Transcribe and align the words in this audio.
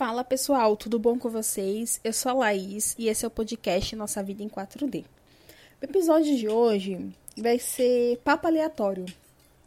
Fala 0.00 0.24
pessoal, 0.24 0.78
tudo 0.78 0.98
bom 0.98 1.18
com 1.18 1.28
vocês? 1.28 2.00
Eu 2.02 2.14
sou 2.14 2.32
a 2.32 2.34
Laís 2.34 2.96
e 2.98 3.06
esse 3.06 3.22
é 3.22 3.28
o 3.28 3.30
podcast 3.30 3.94
Nossa 3.94 4.22
Vida 4.22 4.42
em 4.42 4.48
4D. 4.48 5.04
O 5.04 5.84
episódio 5.84 6.38
de 6.38 6.48
hoje 6.48 7.14
vai 7.36 7.58
ser 7.58 8.16
papo 8.24 8.46
aleatório. 8.46 9.04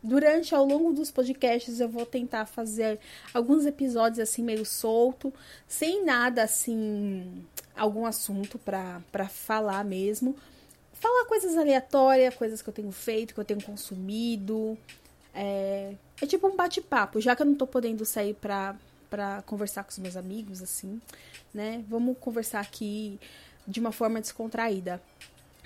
Durante, 0.02 0.56
ao 0.56 0.66
longo 0.66 0.92
dos 0.92 1.12
podcasts, 1.12 1.80
eu 1.80 1.88
vou 1.88 2.04
tentar 2.04 2.48
fazer 2.48 3.00
alguns 3.32 3.68
episódios 3.68 4.18
assim, 4.18 4.42
meio 4.42 4.66
solto, 4.66 5.32
sem 5.68 6.04
nada 6.04 6.42
assim, 6.42 7.46
algum 7.78 8.04
assunto 8.04 8.58
para 8.58 9.30
falar 9.30 9.86
mesmo. 9.86 10.36
Falar 10.94 11.26
coisas 11.26 11.56
aleatórias, 11.56 12.34
coisas 12.34 12.60
que 12.60 12.70
eu 12.70 12.74
tenho 12.74 12.92
feito, 12.92 13.36
que 13.36 13.40
eu 13.40 13.46
tenho 13.46 13.62
consumido. 13.62 14.76
É, 15.32 15.94
é 16.20 16.26
tipo 16.26 16.48
um 16.48 16.56
bate-papo, 16.56 17.22
já 17.22 17.36
que 17.36 17.44
eu 17.44 17.46
não 17.46 17.54
tô 17.54 17.68
podendo 17.68 18.04
sair 18.04 18.34
pra 18.34 18.76
para 19.14 19.44
conversar 19.44 19.84
com 19.84 19.92
os 19.92 20.00
meus 20.00 20.18
amigos, 20.18 20.60
assim, 20.60 21.00
né? 21.54 21.86
Vamos 21.88 22.18
conversar 22.20 22.62
aqui 22.62 23.20
de 23.68 23.80
uma 23.80 23.92
forma 23.92 24.20
descontraída. 24.20 25.00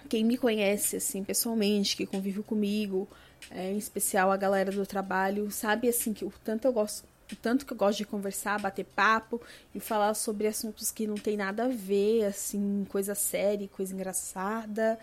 Quem 0.10 0.26
me 0.26 0.38
conhece, 0.38 0.98
assim, 0.98 1.24
pessoalmente, 1.24 1.96
que 1.96 2.06
convive 2.06 2.44
comigo, 2.44 3.08
é, 3.50 3.72
em 3.72 3.78
especial 3.78 4.34
a 4.34 4.36
galera 4.36 4.70
do 4.70 4.86
trabalho, 4.86 5.50
sabe, 5.50 5.88
assim, 5.88 6.12
que 6.14 6.26
o 6.26 6.34
tanto 6.44 6.68
eu 6.68 6.74
gosto 6.74 7.06
o 7.32 7.36
tanto 7.36 7.66
que 7.66 7.74
eu 7.74 7.78
gosto 7.78 7.98
de 7.98 8.06
conversar, 8.06 8.60
bater 8.60 8.86
papo 8.86 9.42
e 9.76 9.82
falar 9.82 10.14
sobre 10.14 10.48
assuntos 10.48 10.92
que 10.92 11.06
não 11.06 11.16
tem 11.16 11.36
nada 11.36 11.66
a 11.66 11.70
ver, 11.70 12.26
assim, 12.26 12.86
coisa 12.90 13.16
séria, 13.16 13.68
coisa 13.70 13.94
engraçada. 13.94 15.00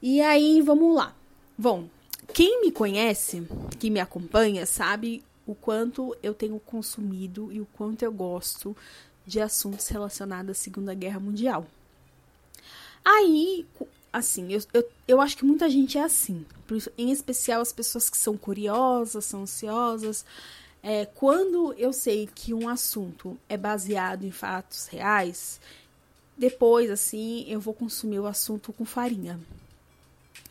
E 0.00 0.20
aí, 0.20 0.60
vamos 0.60 0.94
lá. 0.94 1.14
Bom, 1.56 1.88
quem 2.32 2.62
me 2.62 2.70
conhece, 2.70 3.46
que 3.78 3.90
me 3.90 4.00
acompanha, 4.00 4.66
sabe 4.66 5.24
o 5.46 5.54
quanto 5.54 6.16
eu 6.22 6.34
tenho 6.34 6.58
consumido 6.60 7.52
e 7.52 7.60
o 7.60 7.66
quanto 7.66 8.02
eu 8.02 8.12
gosto 8.12 8.76
de 9.26 9.40
assuntos 9.40 9.88
relacionados 9.88 10.50
à 10.50 10.54
Segunda 10.54 10.94
Guerra 10.94 11.20
Mundial. 11.20 11.66
Aí, 13.04 13.66
assim, 14.12 14.52
eu, 14.52 14.60
eu, 14.72 14.88
eu 15.08 15.20
acho 15.20 15.36
que 15.36 15.44
muita 15.44 15.68
gente 15.68 15.98
é 15.98 16.02
assim, 16.02 16.44
em 16.96 17.10
especial 17.10 17.60
as 17.60 17.72
pessoas 17.72 18.08
que 18.08 18.16
são 18.16 18.36
curiosas, 18.36 19.24
são 19.24 19.42
ansiosas. 19.42 20.24
É, 20.82 21.06
quando 21.06 21.72
eu 21.74 21.92
sei 21.92 22.28
que 22.32 22.52
um 22.52 22.68
assunto 22.68 23.38
é 23.48 23.56
baseado 23.56 24.24
em 24.24 24.30
fatos 24.30 24.86
reais, 24.86 25.60
depois, 26.36 26.90
assim, 26.90 27.44
eu 27.48 27.60
vou 27.60 27.74
consumir 27.74 28.18
o 28.18 28.26
assunto 28.26 28.72
com 28.72 28.84
farinha. 28.84 29.38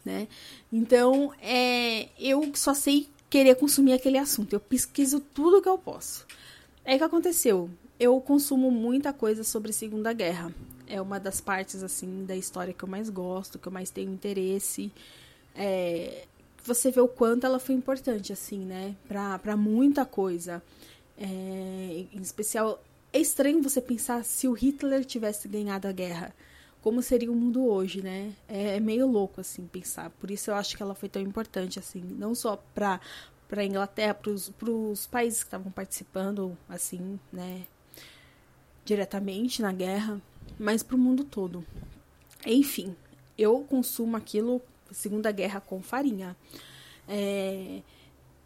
Né? 0.03 0.27
Então, 0.71 1.33
é, 1.41 2.09
eu 2.19 2.51
só 2.55 2.73
sei 2.73 3.09
querer 3.31 3.55
consumir 3.55 3.93
aquele 3.93 4.17
assunto. 4.17 4.53
Eu 4.53 4.59
pesquiso 4.59 5.21
tudo 5.21 5.61
que 5.61 5.69
eu 5.69 5.77
posso. 5.77 6.27
É 6.83 6.97
que 6.97 7.03
aconteceu. 7.03 7.69
Eu 7.97 8.19
consumo 8.19 8.69
muita 8.69 9.13
coisa 9.13 9.43
sobre 9.43 9.71
Segunda 9.71 10.11
Guerra. 10.11 10.53
É 10.85 11.01
uma 11.01 11.17
das 11.17 11.39
partes 11.39 11.81
assim 11.81 12.25
da 12.25 12.35
história 12.35 12.73
que 12.73 12.83
eu 12.83 12.89
mais 12.89 13.09
gosto, 13.09 13.57
que 13.57 13.67
eu 13.67 13.71
mais 13.71 13.89
tenho 13.89 14.11
interesse. 14.11 14.91
É, 15.55 16.25
você 16.61 16.91
vê 16.91 16.99
o 16.99 17.07
quanto 17.07 17.45
ela 17.45 17.57
foi 17.57 17.73
importante 17.73 18.33
assim, 18.33 18.65
né, 18.65 18.93
para 19.07 19.55
muita 19.55 20.05
coisa. 20.05 20.61
É, 21.17 22.05
em 22.13 22.21
especial, 22.21 22.83
é 23.13 23.19
estranho 23.19 23.63
você 23.63 23.79
pensar 23.79 24.25
se 24.25 24.45
o 24.45 24.51
Hitler 24.51 25.05
tivesse 25.05 25.47
ganhado 25.47 25.87
a 25.87 25.91
guerra 25.93 26.35
como 26.81 27.01
seria 27.01 27.31
o 27.31 27.35
mundo 27.35 27.65
hoje, 27.65 28.01
né? 28.01 28.33
É, 28.47 28.77
é, 28.77 28.79
meio 28.79 29.07
louco, 29.07 29.41
assim, 29.41 29.67
pensar. 29.67 30.09
Por 30.09 30.31
isso 30.31 30.49
eu 30.49 30.55
acho 30.55 30.75
que 30.75 30.81
ela 30.81 30.95
foi 30.95 31.09
tão 31.09 31.21
importante, 31.21 31.79
assim, 31.79 32.01
não 32.01 32.33
só 32.35 32.55
para 32.73 32.99
para 33.47 33.65
Inglaterra, 33.65 34.13
para 34.13 34.71
os 34.71 35.05
países 35.07 35.39
que 35.39 35.47
estavam 35.47 35.69
participando, 35.69 36.57
assim, 36.69 37.19
né, 37.33 37.63
diretamente 38.85 39.61
na 39.61 39.73
guerra, 39.73 40.21
mas 40.57 40.81
para 40.81 40.95
o 40.95 40.97
mundo 40.97 41.25
todo. 41.25 41.65
Enfim, 42.45 42.95
eu 43.37 43.59
consumo 43.69 44.15
aquilo, 44.15 44.61
Segunda 44.89 45.33
Guerra, 45.33 45.59
com 45.59 45.81
farinha. 45.81 46.33
É, 47.09 47.81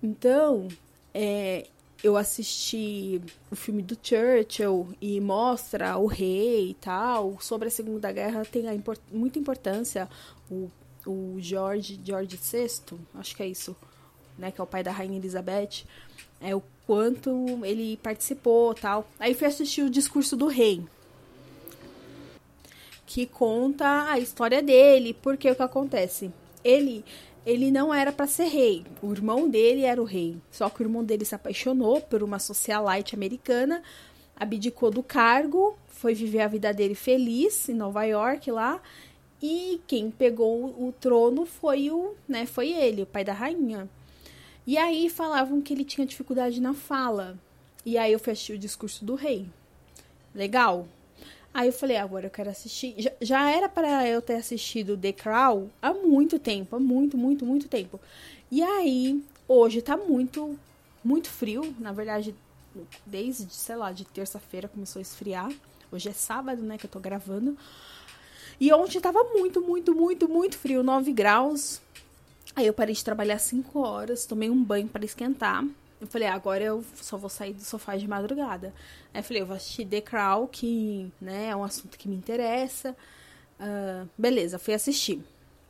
então, 0.02 0.68
é, 1.14 1.68
eu 2.04 2.18
assisti 2.18 3.22
o 3.50 3.56
filme 3.56 3.82
do 3.82 3.98
Churchill 4.02 4.90
e 5.02 5.20
mostra 5.20 5.98
o 5.98 6.06
rei 6.06 6.72
e 6.72 6.74
tal. 6.76 7.38
Sobre 7.42 7.68
a 7.68 7.72
Segunda 7.72 8.12
Guerra 8.12 8.46
tem 8.46 8.68
import 8.74 9.00
muita 9.12 9.40
importância 9.40 10.10
o, 10.50 10.70
o 11.06 11.38
George, 11.40 12.00
George 12.04 12.38
VI, 12.38 12.98
acho 13.16 13.36
que 13.36 13.44
é 13.44 13.48
isso, 13.48 13.76
né, 14.38 14.52
que 14.52 14.60
é 14.60 14.64
o 14.64 14.68
pai 14.68 14.84
da 14.84 14.92
rainha 14.92 15.18
Elizabeth, 15.18 15.86
é 16.42 16.56
o 16.56 16.62
quanto 16.86 17.30
ele 17.64 17.98
participou, 17.98 18.74
tal. 18.74 19.08
Aí 19.20 19.34
fui 19.34 19.48
assistir 19.48 19.82
o 19.82 19.90
discurso 19.90 20.36
do 20.36 20.48
rei, 20.48 20.84
que 23.06 23.26
conta 23.26 24.10
a 24.12 24.20
história 24.20 24.62
dele, 24.62 25.14
porque 25.14 25.50
o 25.50 25.56
que 25.56 25.62
acontece? 25.62 26.32
Ele 26.64 27.06
ele 27.46 27.70
não 27.70 27.94
era 27.94 28.12
para 28.12 28.26
ser 28.26 28.46
rei. 28.46 28.86
O 29.02 29.12
irmão 29.12 29.48
dele 29.48 29.84
era 29.84 30.02
o 30.02 30.06
rei. 30.06 30.38
Só 30.50 30.70
que 30.70 30.82
o 30.82 30.86
irmão 30.86 31.04
dele 31.04 31.24
se 31.24 31.36
apaixonou 31.36 32.02
por 32.02 32.24
uma 32.24 32.40
socialite 32.40 33.16
americana, 33.16 33.84
abdicou 34.36 34.90
do 34.90 35.04
cargo, 35.04 35.78
foi 35.88 36.16
viver 36.16 36.42
a 36.42 36.48
vida 36.48 36.74
dele 36.74 36.96
feliz 36.96 37.70
em 37.70 37.76
Nova 37.76 38.04
York 38.04 38.50
lá. 38.50 38.82
E 39.42 39.80
quem 39.86 40.10
pegou 40.10 40.66
o 40.66 40.94
trono 41.00 41.46
foi 41.46 41.92
o, 41.92 42.16
né, 42.28 42.46
foi 42.46 42.72
ele, 42.72 43.04
o 43.04 43.06
pai 43.06 43.24
da 43.24 43.34
rainha. 43.34 43.88
E 44.66 44.78
aí 44.78 45.10
falavam 45.10 45.62
que 45.62 45.72
ele 45.72 45.86
tinha 45.86 46.08
dificuldade 46.08 46.60
na 46.60 46.74
fala. 46.74 47.38
E 47.86 47.98
aí 47.98 48.12
eu 48.12 48.20
fechei 48.20 48.56
o 48.56 48.60
discurso 48.60 49.06
do 49.06 49.14
rei. 49.14 49.46
Legal, 50.34 50.88
Aí 51.56 51.70
eu 51.70 51.72
falei, 51.72 51.96
agora 51.96 52.26
eu 52.26 52.30
quero 52.30 52.50
assistir. 52.50 52.94
Já, 52.98 53.12
já 53.22 53.50
era 53.50 53.70
para 53.70 54.06
eu 54.06 54.22
ter 54.22 54.36
assistido 54.36 54.98
The 54.98 55.14
Crown 55.14 55.70
há 55.82 55.94
muito 55.94 56.38
tempo, 56.38 56.76
há 56.76 56.80
muito, 56.82 57.18
muito, 57.18 57.46
muito 57.46 57.70
tempo. 57.70 57.98
E 58.52 58.62
aí, 58.62 59.24
hoje 59.48 59.82
tá 59.82 59.96
muito, 59.96 60.60
muito 61.02 61.30
frio. 61.30 61.74
Na 61.80 61.94
verdade, 61.94 62.36
desde, 63.06 63.54
sei 63.54 63.78
lá, 63.78 63.94
de 63.94 64.04
terça-feira 64.04 64.68
começou 64.68 65.00
a 65.00 65.02
esfriar. 65.02 65.50
Hoje 65.90 66.10
é 66.10 66.12
sábado, 66.12 66.62
né, 66.62 66.78
que 66.78 66.88
eu 66.88 66.90
tô 66.90 67.00
gravando. 67.00 67.58
E 68.60 68.74
ontem 68.74 69.00
tava 69.00 69.24
muito, 69.24 69.62
muito, 69.62 69.96
muito, 69.96 70.28
muito 70.28 70.58
frio, 70.58 70.84
9 70.84 71.14
graus. 71.14 71.82
Aí 72.54 72.68
eu 72.68 72.74
parei 72.74 72.94
de 72.94 73.02
trabalhar 73.02 73.40
5 73.40 73.80
horas, 73.80 74.26
tomei 74.26 74.50
um 74.50 74.62
banho 74.62 74.90
para 74.90 75.06
esquentar. 75.06 75.64
Eu 76.00 76.08
falei, 76.08 76.28
agora 76.28 76.64
eu 76.64 76.84
só 76.96 77.18
vou 77.18 77.30
sair 77.30 77.54
do 77.54 77.62
sofá 77.62 77.96
de 77.96 78.08
madrugada. 78.08 78.74
Aí 79.14 79.20
eu 79.20 79.24
falei, 79.24 79.42
eu 79.42 79.46
vou 79.46 79.56
assistir 79.56 79.86
The 79.86 80.02
Crown, 80.02 80.48
que 80.48 81.12
né, 81.22 81.48
é 81.50 81.56
um 81.56 81.64
assunto 81.64 81.98
que 81.98 82.08
me 82.08 82.16
interessa. 82.16 82.96
Uh, 83.60 84.08
beleza, 84.18 84.60
fui 84.60 84.74
assistir. 84.74 85.24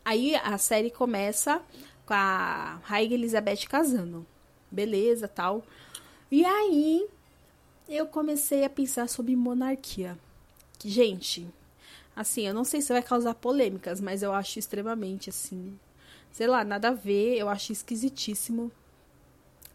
Aí 0.03 0.35
a 0.35 0.57
série 0.57 0.89
começa 0.89 1.61
com 2.05 2.13
a 2.13 2.79
Rainha 2.83 3.13
Elizabeth 3.13 3.67
casando. 3.69 4.25
Beleza, 4.71 5.27
tal. 5.27 5.63
E 6.31 6.43
aí 6.43 7.07
eu 7.87 8.07
comecei 8.07 8.63
a 8.63 8.69
pensar 8.69 9.07
sobre 9.07 9.35
monarquia. 9.35 10.17
Gente, 10.83 11.47
assim, 12.15 12.47
eu 12.47 12.53
não 12.53 12.63
sei 12.63 12.81
se 12.81 12.91
vai 12.91 13.01
causar 13.01 13.35
polêmicas, 13.35 14.01
mas 14.01 14.23
eu 14.23 14.33
acho 14.33 14.59
extremamente 14.59 15.29
assim, 15.29 15.79
sei 16.31 16.47
lá, 16.47 16.63
nada 16.63 16.89
a 16.89 16.93
ver, 16.93 17.37
eu 17.37 17.47
acho 17.47 17.71
esquisitíssimo 17.71 18.71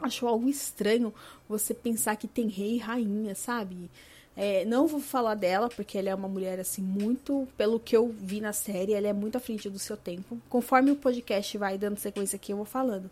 acho 0.03 0.27
algo 0.27 0.49
estranho 0.49 1.13
você 1.49 1.75
pensar 1.75 2.17
que 2.17 2.29
tem 2.29 2.49
rei 2.49 2.75
e 2.75 2.79
rainha, 2.79 3.35
sabe? 3.35 3.91
É, 4.37 4.65
não 4.65 4.87
vou 4.87 5.01
falar 5.01 5.35
dela, 5.35 5.69
porque 5.69 5.99
ela 5.99 6.09
é 6.09 6.15
uma 6.15 6.29
mulher, 6.29 6.61
assim, 6.61 6.81
muito. 6.81 7.47
Pelo 7.57 7.81
que 7.81 7.97
eu 7.97 8.09
vi 8.09 8.41
na 8.41 8.53
série, 8.53 8.95
ela 8.95 9.09
é 9.09 9.13
muito 9.13 9.37
à 9.37 9.41
frente 9.41 9.69
do 9.69 9.79
seu 9.79 9.97
tempo. 9.97 10.41
Conforme 10.49 10.91
o 10.91 10.97
podcast 10.97 11.59
vai 11.59 11.77
dando 11.77 11.99
sequência 11.99 12.37
aqui, 12.37 12.53
eu 12.53 12.57
vou 12.57 12.65
falando. 12.65 13.11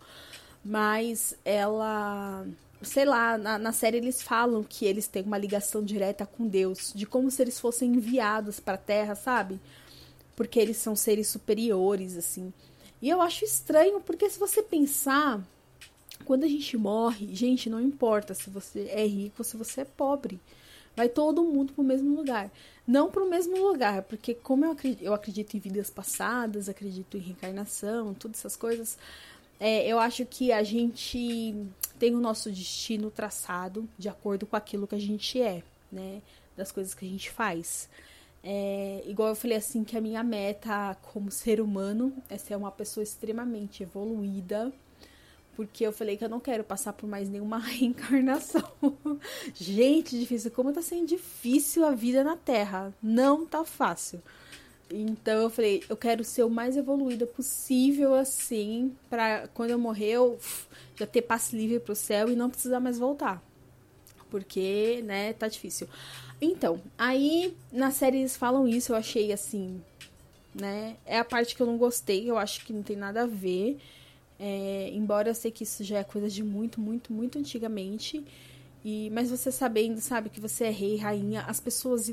Mas 0.65 1.35
ela. 1.45 2.47
Sei 2.81 3.05
lá, 3.05 3.37
na, 3.37 3.59
na 3.59 3.73
série 3.73 3.97
eles 3.97 4.23
falam 4.23 4.63
que 4.63 4.87
eles 4.87 5.09
têm 5.09 5.25
uma 5.25 5.37
ligação 5.37 5.83
direta 5.83 6.25
com 6.25 6.47
Deus, 6.47 6.93
de 6.95 7.05
como 7.05 7.29
se 7.29 7.43
eles 7.43 7.59
fossem 7.59 7.93
enviados 7.93 8.61
para 8.61 8.75
a 8.75 8.79
Terra, 8.79 9.17
sabe? 9.17 9.61
Porque 10.37 10.61
eles 10.61 10.77
são 10.77 10.95
seres 10.95 11.27
superiores, 11.27 12.17
assim. 12.17 12.53
E 13.03 13.09
eu 13.11 13.21
acho 13.21 13.45
estranho, 13.45 14.01
porque 14.01 14.31
se 14.31 14.39
você 14.39 14.63
pensar 14.63 15.43
quando 16.25 16.45
a 16.45 16.49
gente 16.49 16.77
morre, 16.77 17.35
gente, 17.35 17.71
não 17.71 17.81
importa 17.81 18.35
se 18.35 18.51
você 18.51 18.89
é 18.91 19.07
rico 19.07 19.37
ou 19.39 19.45
se 19.45 19.57
você 19.57 19.83
é 19.83 19.85
pobre. 19.85 20.41
Vai 20.97 21.09
todo 21.09 21.45
mundo 21.45 21.73
para 21.73 21.83
o 21.83 21.87
mesmo 21.87 22.15
lugar. 22.15 22.51
Não 22.87 23.11
para 23.11 23.23
o 23.23 23.29
mesmo 23.29 23.57
lugar, 23.57 24.03
porque 24.03 24.35
como 24.35 24.65
eu 24.65 24.73
acredito, 24.73 25.03
eu 25.03 25.15
acredito 25.15 25.57
em 25.57 25.61
vidas 25.61 25.91
passadas, 25.91 26.69
acredito 26.69 27.17
em 27.17 27.21
reencarnação, 27.21 28.15
todas 28.15 28.39
essas 28.39 28.57
coisas, 28.57 28.99
é, 29.61 29.87
eu 29.87 29.99
acho 29.99 30.25
que 30.25 30.53
a 30.53 30.63
gente 30.63 31.55
tem 31.99 32.15
o 32.15 32.21
nosso 32.21 32.51
destino 32.51 33.11
traçado 33.11 33.89
de 33.99 34.09
acordo 34.09 34.47
com 34.47 34.57
aquilo 34.57 34.87
que 34.87 34.95
a 34.95 35.01
gente 35.01 35.41
é, 35.41 35.63
né? 35.91 36.23
Das 36.57 36.73
coisas 36.73 36.95
que 36.95 37.05
a 37.05 37.09
gente 37.09 37.31
faz. 37.31 37.89
É, 38.43 39.03
igual 39.07 39.31
eu 39.31 39.37
falei 39.37 39.57
assim, 39.57 39.83
que 39.83 39.97
a 39.97 40.01
minha 40.01 40.23
meta 40.23 40.97
como 41.13 41.31
ser 41.31 41.61
humano 41.61 42.13
é 42.29 42.39
ser 42.39 42.57
uma 42.57 42.71
pessoa 42.71 43.03
extremamente 43.03 43.83
evoluída, 43.83 44.73
porque 45.59 45.85
eu 45.85 45.93
falei 45.93 46.17
que 46.17 46.25
eu 46.25 46.29
não 46.29 46.39
quero 46.39 46.63
passar 46.63 46.93
por 46.93 47.09
mais 47.09 47.29
nenhuma 47.29 47.59
reencarnação. 47.59 48.63
Gente, 49.53 50.17
difícil. 50.17 50.53
Como 50.53 50.73
tá 50.73 50.81
sendo 50.81 51.05
difícil 51.05 51.85
a 51.85 51.91
vida 51.91 52.23
na 52.23 52.37
Terra. 52.37 52.95
Não 53.03 53.45
tá 53.45 53.65
fácil. 53.65 54.23
Então 54.89 55.43
eu 55.43 55.51
falei, 55.51 55.83
eu 55.89 55.97
quero 55.97 56.23
ser 56.23 56.45
o 56.45 56.49
mais 56.49 56.77
evoluída 56.77 57.27
possível, 57.27 58.15
assim, 58.15 58.97
pra 59.11 59.49
quando 59.49 59.71
eu 59.71 59.79
morrer, 59.81 60.13
eu 60.13 60.39
já 60.95 61.09
ter 61.09 61.23
passe 61.23 61.57
livre 61.57 61.81
pro 61.81 61.97
céu 61.97 62.31
e 62.31 62.37
não 62.37 62.49
precisar 62.49 62.79
mais 62.79 62.97
voltar. 62.97 63.43
Porque, 64.31 65.03
né, 65.05 65.33
tá 65.33 65.49
difícil. 65.49 65.89
Então, 66.41 66.81
aí 66.97 67.53
na 67.73 67.91
série 67.91 68.19
eles 68.19 68.37
falam 68.37 68.69
isso, 68.69 68.93
eu 68.93 68.97
achei 68.97 69.33
assim, 69.33 69.83
né? 70.55 70.97
É 71.05 71.19
a 71.19 71.25
parte 71.25 71.57
que 71.57 71.61
eu 71.61 71.67
não 71.67 71.77
gostei, 71.77 72.31
eu 72.31 72.39
acho 72.39 72.65
que 72.65 72.73
não 72.73 72.85
tem 72.85 72.97
nada 72.97 73.25
a 73.25 73.27
ver. 73.27 73.77
É, 74.39 74.91
embora 74.93 75.31
eu 75.31 75.35
sei 75.35 75.51
que 75.51 75.65
isso 75.65 75.83
já 75.83 75.99
é 75.99 76.05
coisa 76.05 76.29
de 76.29 76.43
muito, 76.43 76.81
muito, 76.81 77.13
muito 77.13 77.39
antigamente. 77.39 78.25
E, 78.85 79.11
mas 79.11 79.31
você 79.31 79.51
sabendo, 79.51 80.01
sabe, 80.01 80.31
que 80.31 80.41
você 80.41 80.65
é 80.65 80.71
rei, 80.71 80.97
rainha, 80.97 81.43
as 81.43 81.59
pessoas 81.59 82.11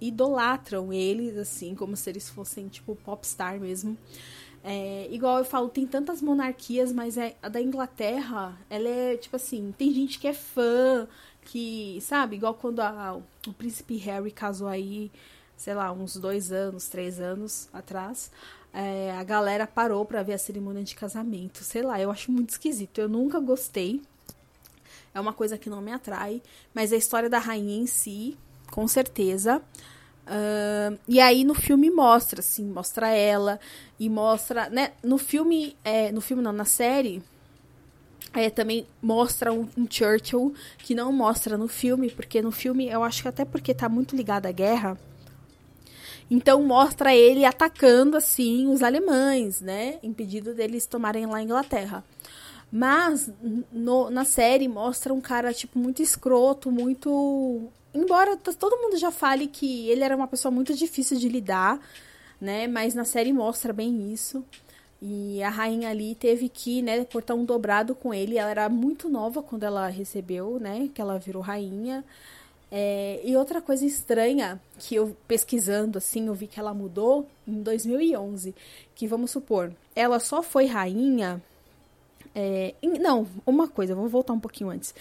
idolatram 0.00 0.92
eles, 0.92 1.36
assim, 1.36 1.74
como 1.74 1.96
se 1.96 2.08
eles 2.08 2.30
fossem, 2.30 2.66
tipo, 2.68 2.96
popstar 2.96 3.60
mesmo. 3.60 3.96
É, 4.64 5.06
igual 5.12 5.38
eu 5.38 5.44
falo, 5.44 5.68
tem 5.68 5.86
tantas 5.86 6.20
monarquias, 6.20 6.92
mas 6.92 7.16
é, 7.16 7.36
a 7.42 7.48
da 7.48 7.60
Inglaterra, 7.60 8.58
ela 8.68 8.88
é, 8.88 9.16
tipo 9.16 9.36
assim, 9.36 9.72
tem 9.78 9.92
gente 9.92 10.18
que 10.18 10.26
é 10.26 10.32
fã, 10.32 11.06
que, 11.42 11.98
sabe, 12.00 12.36
igual 12.36 12.54
quando 12.54 12.80
a, 12.80 13.20
o 13.46 13.52
príncipe 13.52 13.96
Harry 13.98 14.32
casou 14.32 14.66
aí, 14.66 15.12
sei 15.56 15.74
lá, 15.74 15.92
uns 15.92 16.16
dois 16.16 16.50
anos, 16.50 16.88
três 16.88 17.20
anos 17.20 17.68
atrás, 17.72 18.30
é, 18.78 19.10
a 19.12 19.24
galera 19.24 19.66
parou 19.66 20.04
para 20.04 20.22
ver 20.22 20.34
a 20.34 20.38
cerimônia 20.38 20.84
de 20.84 20.94
casamento. 20.94 21.64
Sei 21.64 21.80
lá, 21.80 21.98
eu 21.98 22.10
acho 22.10 22.30
muito 22.30 22.50
esquisito. 22.50 23.00
Eu 23.00 23.08
nunca 23.08 23.40
gostei. 23.40 24.02
É 25.14 25.18
uma 25.18 25.32
coisa 25.32 25.56
que 25.56 25.70
não 25.70 25.80
me 25.80 25.90
atrai. 25.90 26.42
Mas 26.74 26.92
a 26.92 26.96
história 26.96 27.30
da 27.30 27.38
rainha 27.38 27.80
em 27.80 27.86
si, 27.86 28.36
com 28.70 28.86
certeza. 28.86 29.62
Uh, 30.26 30.98
e 31.08 31.18
aí 31.20 31.42
no 31.42 31.54
filme 31.54 31.88
mostra, 31.88 32.40
assim, 32.40 32.66
mostra 32.66 33.08
ela 33.08 33.58
e 33.98 34.10
mostra, 34.10 34.68
né? 34.68 34.92
No 35.02 35.16
filme, 35.16 35.74
é, 35.82 36.12
no 36.12 36.20
filme 36.20 36.42
não, 36.42 36.52
na 36.52 36.66
série, 36.66 37.22
é, 38.34 38.50
também 38.50 38.86
mostra 39.00 39.54
um, 39.54 39.66
um, 39.74 39.86
Churchill 39.88 40.52
que 40.78 40.94
não 40.94 41.10
mostra 41.12 41.56
no 41.56 41.66
filme, 41.66 42.10
porque 42.10 42.42
no 42.42 42.50
filme 42.50 42.88
eu 42.88 43.02
acho 43.02 43.22
que 43.22 43.28
até 43.28 43.42
porque 43.42 43.72
tá 43.72 43.88
muito 43.88 44.14
ligado 44.14 44.44
à 44.44 44.52
guerra. 44.52 44.98
Então 46.30 46.62
mostra 46.62 47.14
ele 47.14 47.44
atacando 47.44 48.16
assim 48.16 48.66
os 48.66 48.82
alemães, 48.82 49.60
né? 49.60 49.98
Impedido 50.02 50.54
deles 50.54 50.86
tomarem 50.86 51.26
lá 51.26 51.38
a 51.38 51.42
Inglaterra. 51.42 52.04
Mas 52.70 53.30
no, 53.72 54.10
na 54.10 54.24
série 54.24 54.66
mostra 54.66 55.14
um 55.14 55.20
cara 55.20 55.52
tipo 55.54 55.78
muito 55.78 56.02
escroto, 56.02 56.70
muito 56.70 57.70
embora 57.94 58.36
todo 58.36 58.76
mundo 58.76 58.98
já 58.98 59.10
fale 59.10 59.46
que 59.46 59.88
ele 59.88 60.02
era 60.02 60.16
uma 60.16 60.26
pessoa 60.26 60.52
muito 60.52 60.74
difícil 60.74 61.16
de 61.16 61.28
lidar, 61.28 61.80
né? 62.40 62.66
Mas 62.66 62.94
na 62.94 63.04
série 63.04 63.32
mostra 63.32 63.72
bem 63.72 64.12
isso. 64.12 64.44
E 65.00 65.42
a 65.42 65.50
rainha 65.50 65.90
ali 65.90 66.14
teve 66.14 66.48
que, 66.48 66.80
né, 66.82 67.04
cortar 67.04 67.34
um 67.34 67.44
dobrado 67.44 67.94
com 67.94 68.12
ele. 68.14 68.38
Ela 68.38 68.50
era 68.50 68.68
muito 68.68 69.08
nova 69.08 69.42
quando 69.42 69.62
ela 69.62 69.88
recebeu, 69.88 70.58
né, 70.58 70.88
que 70.94 71.00
ela 71.00 71.18
virou 71.18 71.42
rainha. 71.42 72.04
É, 72.70 73.20
e 73.22 73.36
outra 73.36 73.62
coisa 73.62 73.86
estranha 73.86 74.60
que 74.78 74.96
eu 74.96 75.16
pesquisando 75.28 75.98
assim, 75.98 76.26
eu 76.26 76.34
vi 76.34 76.46
que 76.46 76.58
ela 76.58 76.74
mudou 76.74 77.26
em 77.46 77.62
2011, 77.62 78.54
que 78.94 79.06
vamos 79.06 79.30
supor, 79.30 79.72
ela 79.94 80.18
só 80.18 80.42
foi 80.42 80.66
rainha. 80.66 81.42
É, 82.34 82.74
em, 82.82 82.98
não, 82.98 83.26
uma 83.46 83.68
coisa, 83.68 83.94
vou 83.94 84.08
voltar 84.08 84.32
um 84.32 84.40
pouquinho 84.40 84.70
antes. 84.70 84.94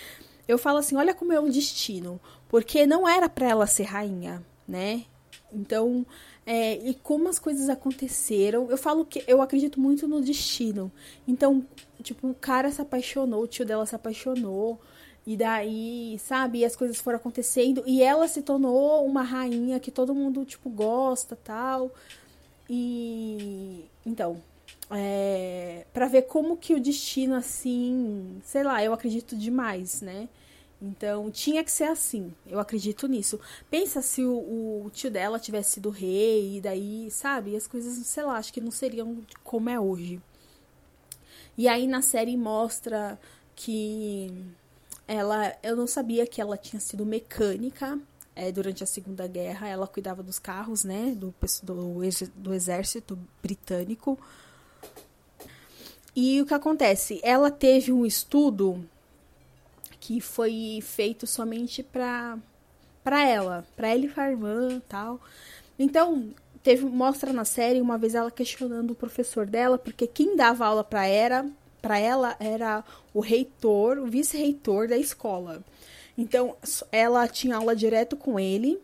Eu 0.48 0.58
falo 0.58 0.78
assim, 0.78 0.96
olha 0.96 1.14
como 1.14 1.34
é 1.34 1.40
o 1.40 1.50
destino, 1.50 2.20
porque 2.48 2.86
não 2.86 3.08
era 3.10 3.28
para 3.28 3.50
ela 3.50 3.66
ser 3.66 3.84
rainha, 3.84 4.44
né? 4.68 5.06
Então, 5.52 6.06
é, 6.46 6.78
e 6.88 6.94
como 6.94 7.28
as 7.28 7.40
coisas 7.40 7.70
aconteceram, 7.70 8.70
eu 8.70 8.78
falo 8.78 9.06
que 9.06 9.24
eu 9.28 9.42
acredito 9.42 9.80
muito 9.80 10.08
no 10.08 10.22
destino. 10.22 10.92
Então, 11.28 11.66
tipo, 12.04 12.28
o 12.30 12.36
cara 12.36 12.72
se 12.72 12.82
apaixonou, 12.82 13.44
o 13.44 13.48
tio 13.48 13.66
dela 13.66 13.86
se 13.86 13.96
apaixonou, 13.96 14.80
e 15.26 15.36
daí, 15.36 16.20
sabe, 16.20 16.64
as 16.64 16.76
coisas 16.76 16.98
foram 16.98 17.18
acontecendo, 17.18 17.84
e 17.88 18.04
ela 18.04 18.28
se 18.28 18.42
tornou 18.44 19.06
uma 19.06 19.24
rainha 19.24 19.80
que 19.80 19.90
todo 19.90 20.14
mundo, 20.14 20.46
tipo, 20.46 20.70
gosta 20.70 21.36
tal. 21.36 21.92
E. 22.70 23.86
Então, 24.06 24.42
é, 24.92 25.86
para 25.94 26.08
ver 26.08 26.24
como 26.24 26.58
que 26.58 26.74
o 26.76 26.80
destino, 26.80 27.36
assim, 27.36 28.40
sei 28.44 28.64
lá, 28.64 28.84
eu 28.84 28.94
acredito 28.94 29.36
demais, 29.36 30.02
né? 30.02 30.30
Então, 30.82 31.32
tinha 31.32 31.64
que 31.64 31.72
ser 31.72 31.86
assim. 31.86 32.34
Eu 32.46 32.60
acredito 32.60 33.08
nisso. 33.08 33.40
Pensa 33.70 34.02
se 34.02 34.24
o, 34.24 34.86
o, 34.86 34.92
tio 34.92 35.10
dela 35.10 35.40
tivesse 35.40 35.72
sido 35.74 35.90
rei, 35.90 36.58
e 36.58 36.62
daí, 36.62 37.10
sabe? 37.10 37.56
As 37.56 37.66
coisas, 37.68 37.94
sei 38.06 38.24
lá, 38.24 38.38
acho 38.38 38.54
que 38.54 38.62
não 38.62 38.72
seriam 38.72 39.18
como 39.44 39.70
é 39.70 39.80
hoje. 39.80 40.22
E 41.58 41.68
aí 41.68 41.88
na 41.88 42.02
série 42.02 42.36
mostra 42.38 43.20
que 43.56 44.32
ela. 45.08 45.56
Eu 45.64 45.76
não 45.76 45.88
sabia 45.88 46.26
que 46.26 46.42
ela 46.42 46.58
tinha 46.58 46.80
sido 46.80 47.06
mecânica. 47.06 48.00
É, 48.36 48.52
durante 48.52 48.84
a 48.84 48.88
Segunda 48.88 49.26
Guerra, 49.28 49.70
ela 49.70 49.88
cuidava 49.88 50.22
dos 50.22 50.38
carros, 50.38 50.84
né? 50.84 51.16
Do, 51.16 51.34
do, 51.64 52.02
do 52.36 52.54
exército 52.54 53.18
britânico. 53.42 54.20
E 56.14 56.42
o 56.42 56.46
que 56.46 56.54
acontece? 56.54 57.20
Ela 57.24 57.50
teve 57.50 57.94
um 57.94 58.06
estudo 58.06 58.86
que 60.00 60.22
foi 60.22 60.80
feito 60.82 61.26
somente 61.26 61.82
para 61.82 62.38
para 63.04 63.24
ela, 63.24 63.64
para 63.76 63.90
ela 63.90 64.06
e 64.06 64.10
pra 64.10 64.32
irmã, 64.32 64.82
tal. 64.90 65.22
Então, 65.78 66.34
teve 66.64 66.84
mostra 66.86 67.32
na 67.32 67.46
série 67.46 67.80
uma 67.80 68.00
vez 68.00 68.16
ela 68.16 68.32
questionando 68.32 68.92
o 68.92 68.96
professor 68.96 69.46
dela, 69.46 69.78
porque 69.78 70.08
quem 70.08 70.36
dava 70.36 70.66
aula 70.66 70.84
para 70.84 71.06
era 71.06 71.46
para 71.86 72.00
ela 72.00 72.36
era 72.40 72.84
o 73.14 73.20
reitor, 73.20 74.00
o 74.00 74.08
vice-reitor 74.08 74.88
da 74.88 74.98
escola. 74.98 75.64
Então, 76.18 76.56
ela 76.92 77.28
tinha 77.28 77.58
aula 77.58 77.76
direto 77.76 78.18
com 78.18 78.40
ele. 78.40 78.80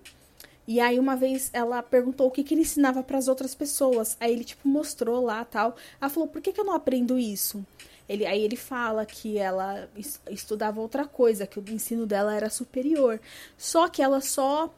E 0.68 0.80
aí 0.80 1.00
uma 1.00 1.16
vez 1.16 1.50
ela 1.52 1.82
perguntou 1.82 2.28
o 2.28 2.32
que, 2.32 2.44
que 2.44 2.54
ele 2.54 2.62
ensinava 2.62 3.02
para 3.02 3.18
as 3.18 3.28
outras 3.28 3.56
pessoas. 3.56 4.16
Aí 4.20 4.32
ele 4.32 4.44
tipo 4.44 4.68
mostrou 4.68 5.26
lá, 5.26 5.44
tal. 5.44 5.76
Ela 6.00 6.12
falou: 6.12 6.30
"Por 6.30 6.44
que, 6.44 6.54
que 6.54 6.62
eu 6.62 6.64
não 6.64 6.74
aprendo 6.74 7.18
isso?" 7.18 7.66
Ele, 8.08 8.24
aí 8.24 8.40
ele 8.44 8.56
fala 8.56 9.04
que 9.04 9.40
ela 9.40 9.90
estudava 10.30 10.80
outra 10.80 11.08
coisa, 11.08 11.48
que 11.48 11.60
o 11.60 11.66
ensino 11.72 12.06
dela 12.06 12.36
era 12.36 12.52
superior. 12.52 13.20
Só 13.58 13.88
que 13.88 14.04
ela 14.04 14.22
só 14.22 14.72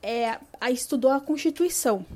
é, 0.00 0.38
estudou 0.70 1.10
a 1.10 1.20
Constituição. 1.20 2.06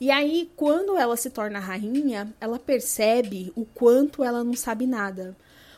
E 0.00 0.10
aí, 0.10 0.50
quando 0.56 0.96
ela 0.96 1.16
se 1.16 1.30
torna 1.30 1.58
rainha, 1.58 2.34
ela 2.40 2.58
percebe 2.58 3.52
o 3.56 3.64
quanto 3.64 4.22
ela 4.22 4.44
não 4.44 4.54
sabe 4.54 4.86
nada. 4.86 5.34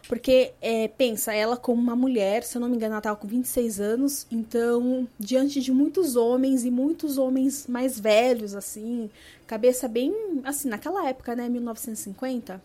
Porque, 0.09 0.53
é, 0.63 0.89
pensa, 0.89 1.35
ela 1.35 1.57
como 1.57 1.81
uma 1.81 1.95
mulher, 1.95 2.43
se 2.43 2.57
eu 2.57 2.61
não 2.61 2.69
me 2.69 2.77
engano, 2.77 2.93
ela 2.95 2.99
estava 2.99 3.17
com 3.17 3.29
26 3.29 3.79
anos, 3.79 4.27
então, 4.31 5.07
diante 5.19 5.61
de 5.61 5.71
muitos 5.71 6.17
homens 6.17 6.65
e 6.65 6.71
muitos 6.71 7.19
homens 7.19 7.67
mais 7.67 8.01
velhos, 8.01 8.55
assim, 8.55 9.11
cabeça 9.47 9.87
bem, 9.87 10.15
assim, 10.45 10.69
naquela 10.69 11.07
época, 11.07 11.37
né, 11.37 11.47
1950, 11.49 12.61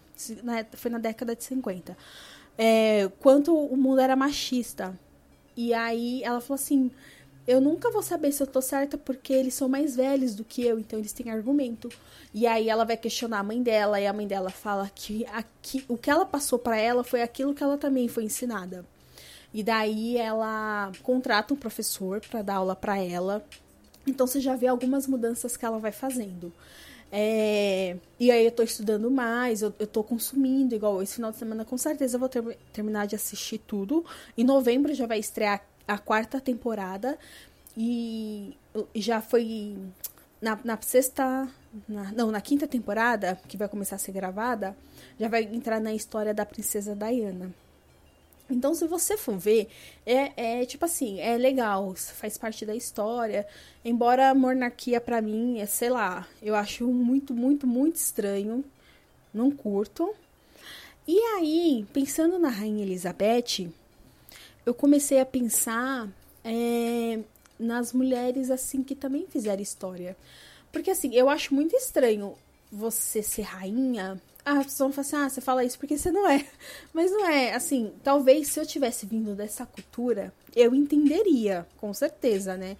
foi 0.73 0.89
na 0.89 0.99
década 0.99 1.35
de 1.35 1.43
50, 1.43 1.97
é, 2.57 3.11
quanto 3.19 3.53
o 3.53 3.75
mundo 3.75 3.99
era 3.99 4.15
machista. 4.15 4.97
E 5.55 5.73
aí 5.73 6.23
ela 6.23 6.39
falou 6.41 6.55
assim: 6.55 6.89
eu 7.45 7.59
nunca 7.59 7.91
vou 7.91 8.01
saber 8.01 8.31
se 8.31 8.41
eu 8.41 8.47
tô 8.47 8.61
certa 8.61 8.97
porque 8.97 9.33
eles 9.33 9.53
são 9.53 9.67
mais 9.67 9.95
velhos 9.95 10.33
do 10.33 10.43
que 10.43 10.63
eu, 10.63 10.79
então 10.79 10.97
eles 10.97 11.11
têm 11.11 11.29
argumento. 11.29 11.89
E 12.33 12.47
aí 12.47 12.69
ela 12.69 12.85
vai 12.85 12.95
questionar 12.95 13.39
a 13.39 13.43
mãe 13.43 13.61
dela 13.61 13.99
e 13.99 14.07
a 14.07 14.13
mãe 14.13 14.27
dela 14.27 14.49
fala 14.49 14.89
que 14.93 15.25
aqui, 15.27 15.83
o 15.87 15.97
que 15.97 16.09
ela 16.09 16.25
passou 16.25 16.57
para 16.57 16.77
ela 16.77 17.03
foi 17.03 17.21
aquilo 17.21 17.53
que 17.53 17.63
ela 17.63 17.77
também 17.77 18.07
foi 18.07 18.23
ensinada. 18.23 18.85
E 19.53 19.61
daí 19.61 20.17
ela 20.17 20.91
contrata 21.03 21.53
um 21.53 21.57
professor 21.57 22.21
para 22.21 22.41
dar 22.41 22.55
aula 22.55 22.75
para 22.75 22.97
ela. 22.97 23.45
Então 24.07 24.25
você 24.25 24.39
já 24.39 24.55
vê 24.55 24.67
algumas 24.67 25.05
mudanças 25.05 25.55
que 25.57 25.65
ela 25.65 25.79
vai 25.79 25.91
fazendo. 25.91 26.51
É, 27.11 27.95
e 28.19 28.31
aí 28.31 28.43
eu 28.43 28.51
tô 28.51 28.63
estudando 28.63 29.11
mais, 29.11 29.61
eu, 29.61 29.71
eu 29.77 29.85
tô 29.85 30.03
consumindo, 30.03 30.73
igual 30.73 30.99
esse 31.03 31.13
final 31.13 31.31
de 31.31 31.37
semana 31.37 31.63
com 31.63 31.77
certeza 31.77 32.15
eu 32.15 32.19
vou 32.19 32.27
ter, 32.27 32.41
terminar 32.73 33.05
de 33.05 33.15
assistir 33.15 33.59
tudo. 33.59 34.03
Em 34.35 34.43
novembro 34.43 34.91
já 34.95 35.05
vai 35.05 35.19
estrear 35.19 35.63
a 35.87 35.97
quarta 35.97 36.39
temporada 36.39 37.17
e 37.75 38.55
já 38.95 39.21
foi 39.21 39.77
na, 40.41 40.59
na 40.63 40.77
sexta. 40.81 41.47
Na, 41.87 42.11
não, 42.11 42.29
na 42.29 42.39
quinta 42.39 42.67
temporada, 42.67 43.39
que 43.47 43.57
vai 43.57 43.67
começar 43.67 43.95
a 43.95 43.99
ser 43.99 44.11
gravada, 44.11 44.77
já 45.19 45.27
vai 45.27 45.43
entrar 45.43 45.79
na 45.79 45.93
história 45.93 46.33
da 46.33 46.45
princesa 46.45 46.95
Diana. 46.95 47.51
Então, 48.49 48.75
se 48.75 48.85
você 48.85 49.17
for 49.17 49.37
ver, 49.37 49.67
é, 50.05 50.59
é 50.61 50.65
tipo 50.65 50.85
assim, 50.85 51.19
é 51.19 51.37
legal, 51.37 51.95
faz 51.95 52.37
parte 52.37 52.65
da 52.65 52.75
história. 52.75 53.47
Embora 53.83 54.29
a 54.29 54.35
monarquia, 54.35 55.01
para 55.01 55.21
mim, 55.21 55.59
é, 55.59 55.65
sei 55.65 55.89
lá, 55.89 56.27
eu 56.41 56.53
acho 56.53 56.85
muito, 56.87 57.33
muito, 57.33 57.65
muito 57.65 57.95
estranho. 57.95 58.63
Não 59.33 59.49
curto. 59.49 60.13
E 61.07 61.17
aí, 61.37 61.85
pensando 61.91 62.37
na 62.37 62.49
Rainha 62.49 62.83
Elizabeth, 62.83 63.71
eu 64.65 64.73
comecei 64.73 65.19
a 65.19 65.25
pensar 65.25 66.07
é, 66.43 67.19
nas 67.59 67.93
mulheres 67.93 68.49
assim 68.51 68.83
que 68.83 68.95
também 68.95 69.25
fizeram 69.27 69.61
história. 69.61 70.15
Porque 70.71 70.91
assim, 70.91 71.13
eu 71.13 71.29
acho 71.29 71.53
muito 71.53 71.75
estranho 71.75 72.35
você 72.71 73.21
ser 73.21 73.43
rainha. 73.43 74.19
Ah, 74.45 74.59
as 74.59 74.65
pessoas 74.65 74.93
vão 74.95 75.03
falar 75.03 75.05
assim, 75.05 75.15
ah, 75.15 75.29
você 75.29 75.41
fala 75.41 75.63
isso 75.63 75.79
porque 75.79 75.97
você 75.97 76.11
não 76.11 76.27
é. 76.27 76.45
Mas 76.91 77.11
não 77.11 77.25
é, 77.27 77.53
assim, 77.53 77.93
talvez 78.03 78.47
se 78.49 78.59
eu 78.59 78.65
tivesse 78.65 79.05
vindo 79.05 79.35
dessa 79.35 79.65
cultura, 79.65 80.33
eu 80.55 80.73
entenderia, 80.75 81.65
com 81.77 81.93
certeza, 81.93 82.57
né? 82.57 82.75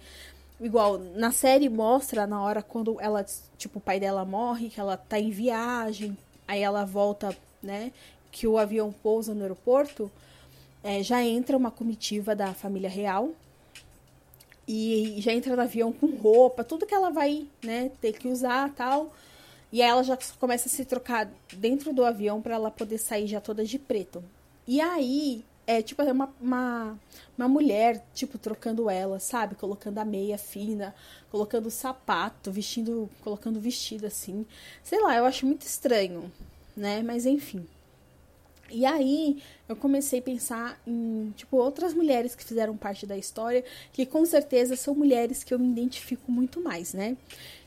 Igual, 0.60 0.98
na 0.98 1.32
série 1.32 1.68
mostra 1.68 2.26
na 2.26 2.42
hora 2.42 2.62
quando 2.62 3.00
ela, 3.00 3.24
tipo, 3.56 3.78
o 3.78 3.82
pai 3.82 3.98
dela 3.98 4.24
morre, 4.24 4.70
que 4.70 4.80
ela 4.80 4.96
tá 4.96 5.18
em 5.18 5.30
viagem, 5.30 6.16
aí 6.46 6.60
ela 6.60 6.84
volta, 6.84 7.36
né? 7.62 7.92
Que 8.30 8.46
o 8.46 8.58
avião 8.58 8.92
pousa 8.92 9.34
no 9.34 9.42
aeroporto, 9.42 10.10
é, 10.84 11.02
já 11.02 11.24
entra 11.24 11.56
uma 11.56 11.70
comitiva 11.70 12.36
da 12.36 12.52
família 12.52 12.90
real 12.90 13.30
e 14.68 15.16
já 15.18 15.32
entra 15.32 15.56
no 15.56 15.62
avião 15.62 15.90
com 15.90 16.06
roupa, 16.06 16.62
tudo 16.62 16.86
que 16.86 16.94
ela 16.94 17.10
vai, 17.10 17.46
né, 17.62 17.90
ter 18.02 18.12
que 18.12 18.28
usar 18.28 18.70
tal. 18.74 19.12
E 19.72 19.82
aí 19.82 19.88
ela 19.88 20.04
já 20.04 20.16
começa 20.38 20.68
a 20.68 20.70
se 20.70 20.84
trocar 20.84 21.28
dentro 21.54 21.92
do 21.92 22.04
avião 22.04 22.40
para 22.40 22.54
ela 22.54 22.70
poder 22.70 22.98
sair 22.98 23.26
já 23.26 23.40
toda 23.40 23.64
de 23.64 23.78
preto. 23.78 24.22
E 24.68 24.80
aí 24.80 25.42
é 25.66 25.82
tipo 25.82 26.02
é 26.02 26.12
uma, 26.12 26.32
uma, 26.40 26.98
uma 27.36 27.48
mulher, 27.48 28.04
tipo, 28.14 28.38
trocando 28.38 28.88
ela, 28.90 29.18
sabe? 29.18 29.54
Colocando 29.54 29.98
a 29.98 30.04
meia 30.04 30.38
fina, 30.38 30.94
colocando 31.30 31.66
o 31.66 31.70
sapato, 31.70 32.52
vestindo, 32.52 33.08
colocando 33.22 33.58
vestido 33.58 34.06
assim. 34.06 34.46
Sei 34.82 35.00
lá, 35.00 35.16
eu 35.16 35.24
acho 35.24 35.46
muito 35.46 35.62
estranho, 35.62 36.30
né? 36.76 37.02
Mas 37.02 37.26
enfim. 37.26 37.66
E 38.70 38.84
aí 38.84 39.42
eu 39.68 39.76
comecei 39.76 40.18
a 40.18 40.22
pensar 40.22 40.80
em, 40.86 41.32
tipo, 41.36 41.56
outras 41.56 41.94
mulheres 41.94 42.34
que 42.34 42.44
fizeram 42.44 42.76
parte 42.76 43.06
da 43.06 43.16
história, 43.16 43.64
que 43.92 44.04
com 44.06 44.24
certeza 44.24 44.76
são 44.76 44.94
mulheres 44.94 45.44
que 45.44 45.52
eu 45.52 45.58
me 45.58 45.70
identifico 45.70 46.30
muito 46.32 46.60
mais, 46.60 46.94
né? 46.94 47.16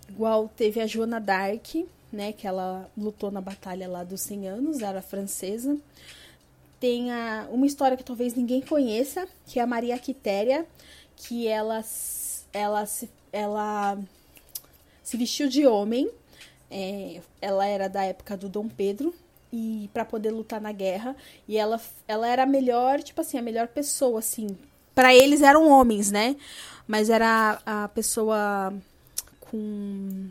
Igual 0.09 0.49
teve 0.55 0.79
a 0.79 0.87
Joana 0.87 1.19
Dark, 1.19 1.75
né, 2.11 2.31
que 2.31 2.47
ela 2.47 2.89
lutou 2.97 3.29
na 3.29 3.41
batalha 3.41 3.87
lá 3.87 4.03
dos 4.03 4.21
100 4.21 4.47
anos, 4.47 4.81
era 4.81 5.01
francesa 5.01 5.77
tem 6.79 7.11
a, 7.11 7.47
uma 7.51 7.65
história 7.65 7.97
que 7.97 8.03
talvez 8.03 8.35
ninguém 8.35 8.61
conheça, 8.61 9.27
que 9.45 9.59
é 9.59 9.63
a 9.63 9.67
Maria 9.67 9.97
Quitéria, 9.97 10.65
que 11.15 11.47
ela, 11.47 11.83
ela, 12.53 12.85
se, 12.85 13.09
ela 13.31 13.97
se 15.03 15.17
vestiu 15.17 15.47
de 15.47 15.65
homem. 15.65 16.09
É, 16.69 17.21
ela 17.41 17.65
era 17.65 17.87
da 17.87 18.03
época 18.03 18.35
do 18.35 18.49
Dom 18.49 18.67
Pedro 18.67 19.13
e 19.51 19.89
para 19.93 20.05
poder 20.05 20.31
lutar 20.31 20.61
na 20.61 20.71
guerra. 20.71 21.15
E 21.47 21.57
ela, 21.57 21.79
ela 22.07 22.27
era 22.27 22.43
a 22.43 22.45
melhor 22.45 23.01
tipo 23.01 23.21
assim 23.21 23.37
a 23.37 23.41
melhor 23.41 23.67
pessoa 23.67 24.19
assim. 24.19 24.57
Para 24.93 25.13
eles 25.13 25.41
eram 25.41 25.69
homens 25.69 26.11
né? 26.11 26.35
Mas 26.87 27.09
era 27.09 27.61
a, 27.65 27.87
pessoa 27.89 28.73
com 29.41 30.27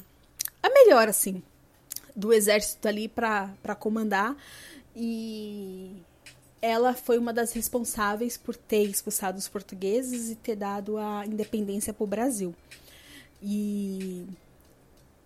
a 0.63 0.71
melhor 0.71 1.09
assim 1.09 1.43
do 2.15 2.33
exército 2.33 2.89
ali 2.89 3.09
para 3.09 3.75
comandar. 3.79 4.35
E 4.95 5.93
ela 6.63 6.95
foi 6.95 7.19
uma 7.19 7.33
das 7.33 7.53
responsáveis 7.53 8.37
por 8.37 8.57
ter 8.57 8.85
expulsado 8.85 9.39
os 9.39 9.47
portugueses 9.47 10.31
e 10.31 10.35
ter 10.35 10.57
dado 10.57 10.97
a 10.97 11.27
independência 11.27 11.93
para 11.93 12.05
o 12.05 12.07
Brasil. 12.07 12.55
E, 13.43 14.25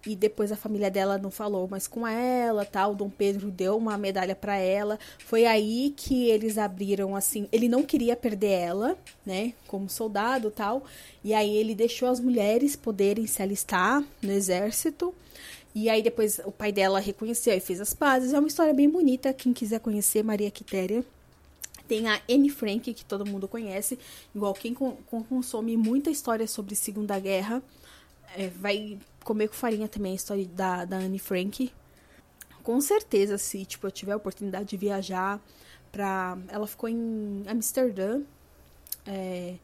e 0.06 0.16
depois 0.16 0.50
a 0.50 0.56
família 0.56 0.90
dela 0.90 1.18
não 1.18 1.30
falou 1.30 1.68
mais 1.68 1.86
com 1.86 2.06
ela, 2.06 2.64
tal. 2.64 2.94
Dom 2.94 3.10
Pedro 3.10 3.50
deu 3.50 3.76
uma 3.76 3.98
medalha 3.98 4.34
para 4.34 4.56
ela. 4.56 4.98
Foi 5.18 5.44
aí 5.44 5.92
que 5.96 6.28
eles 6.28 6.56
abriram 6.56 7.14
assim. 7.14 7.46
Ele 7.52 7.68
não 7.68 7.82
queria 7.82 8.16
perder 8.16 8.52
ela, 8.52 8.98
né, 9.24 9.52
como 9.66 9.88
soldado, 9.88 10.50
tal. 10.50 10.84
E 11.22 11.34
aí 11.34 11.54
ele 11.54 11.74
deixou 11.74 12.08
as 12.08 12.20
mulheres 12.20 12.76
poderem 12.76 13.26
se 13.26 13.42
alistar 13.42 14.02
no 14.22 14.32
exército. 14.32 15.14
E 15.74 15.88
aí 15.88 16.02
depois 16.02 16.40
o 16.44 16.50
pai 16.50 16.72
dela 16.72 16.98
reconheceu 16.98 17.54
e 17.54 17.60
fez 17.60 17.80
as 17.80 17.94
pazes. 17.94 18.32
É 18.32 18.38
uma 18.38 18.48
história 18.48 18.72
bem 18.72 18.88
bonita. 18.88 19.32
Quem 19.32 19.52
quiser 19.52 19.80
conhecer, 19.80 20.24
Maria 20.24 20.50
Quitéria. 20.50 21.04
Tem 21.86 22.06
a 22.06 22.20
Anne 22.30 22.48
Frank, 22.48 22.94
que 22.94 23.04
todo 23.04 23.26
mundo 23.26 23.48
conhece, 23.48 23.98
igual 24.32 24.54
quem 24.54 24.72
consome 24.72 25.76
muita 25.76 26.08
história 26.08 26.46
sobre 26.46 26.76
Segunda 26.76 27.18
Guerra, 27.18 27.60
é, 28.36 28.46
vai 28.46 28.96
comer 29.24 29.48
com 29.48 29.54
farinha 29.54 29.88
também 29.88 30.12
a 30.12 30.16
história 30.16 30.46
da, 30.46 30.84
da 30.84 30.96
Anne 30.96 31.18
Frank. 31.18 31.72
Com 32.62 32.80
certeza, 32.80 33.38
se 33.38 33.64
tipo, 33.64 33.86
eu 33.86 33.90
tiver 33.90 34.12
a 34.12 34.16
oportunidade 34.16 34.68
de 34.68 34.76
viajar 34.76 35.40
pra. 35.90 36.38
Ela 36.48 36.66
ficou 36.66 36.88
em 36.88 37.42
Amsterdã. 37.46 38.22
É, 39.06 39.56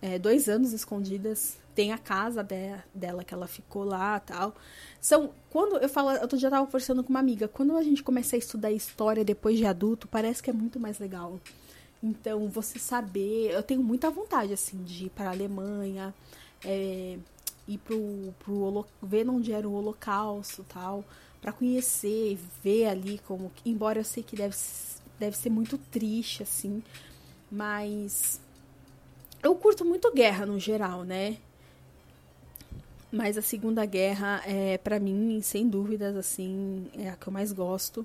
é, 0.00 0.18
dois 0.18 0.48
anos 0.48 0.72
escondidas. 0.72 1.58
Tem 1.74 1.92
a 1.92 1.98
casa 1.98 2.42
de, 2.42 2.74
dela 2.94 3.22
que 3.22 3.34
ela 3.34 3.46
ficou 3.46 3.84
lá 3.84 4.18
tal. 4.20 4.54
São. 5.00 5.30
Quando 5.50 5.76
eu 5.78 5.88
falo. 5.88 6.10
Eu 6.10 6.38
já 6.38 6.50
tava 6.50 6.64
conversando 6.66 7.02
com 7.02 7.10
uma 7.10 7.20
amiga. 7.20 7.48
Quando 7.48 7.76
a 7.76 7.82
gente 7.82 8.02
começa 8.02 8.36
a 8.36 8.38
estudar 8.38 8.70
história 8.70 9.24
depois 9.24 9.58
de 9.58 9.66
adulto, 9.66 10.08
parece 10.08 10.42
que 10.42 10.50
é 10.50 10.52
muito 10.52 10.78
mais 10.78 10.98
legal. 10.98 11.40
Então, 12.02 12.48
você 12.48 12.78
saber. 12.78 13.50
Eu 13.50 13.62
tenho 13.62 13.82
muita 13.82 14.10
vontade, 14.10 14.52
assim, 14.52 14.82
de 14.84 15.06
ir 15.06 15.10
para 15.10 15.30
Alemanha, 15.30 16.14
é, 16.64 17.18
ir 17.68 17.78
pro, 17.78 18.34
pro. 18.38 18.86
ver 19.02 19.28
onde 19.28 19.52
era 19.52 19.68
o 19.68 19.74
Holocausto 19.74 20.64
tal. 20.68 21.04
para 21.40 21.52
conhecer, 21.52 22.38
ver 22.62 22.86
ali 22.86 23.18
como. 23.26 23.52
Embora 23.64 24.00
eu 24.00 24.04
sei 24.04 24.22
que 24.22 24.36
deve, 24.36 24.56
deve 25.18 25.36
ser 25.36 25.50
muito 25.50 25.78
triste, 25.78 26.42
assim. 26.42 26.82
Mas 27.50 28.40
eu 29.42 29.54
curto 29.54 29.84
muito 29.84 30.12
guerra 30.12 30.46
no 30.46 30.58
geral, 30.58 31.04
né? 31.04 31.38
Mas 33.12 33.38
a 33.38 33.42
Segunda 33.42 33.86
Guerra 33.86 34.42
é 34.44 34.76
para 34.78 34.98
mim, 34.98 35.40
sem 35.40 35.68
dúvidas, 35.68 36.16
assim, 36.16 36.90
é 36.98 37.08
a 37.10 37.16
que 37.16 37.28
eu 37.28 37.32
mais 37.32 37.52
gosto. 37.52 38.04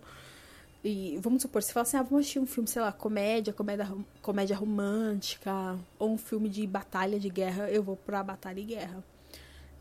E 0.84 1.20
vamos 1.22 1.42
supor, 1.42 1.62
se 1.62 1.74
fala 1.74 1.84
assim, 1.84 1.98
ah, 1.98 2.04
vamos 2.04 2.22
assistir 2.22 2.40
um 2.40 2.46
filme, 2.46 2.68
sei 2.68 2.82
lá, 2.82 2.92
comédia, 2.92 3.54
comédia, 3.54 3.92
comédia 4.22 4.56
romântica, 4.56 5.78
ou 6.00 6.12
um 6.12 6.18
filme 6.18 6.50
de 6.50 6.66
batalha 6.66 7.20
de 7.20 7.30
guerra, 7.30 7.70
eu 7.70 7.84
vou 7.84 7.96
pra 7.96 8.24
batalha 8.24 8.60
e 8.60 8.64
guerra. 8.64 9.04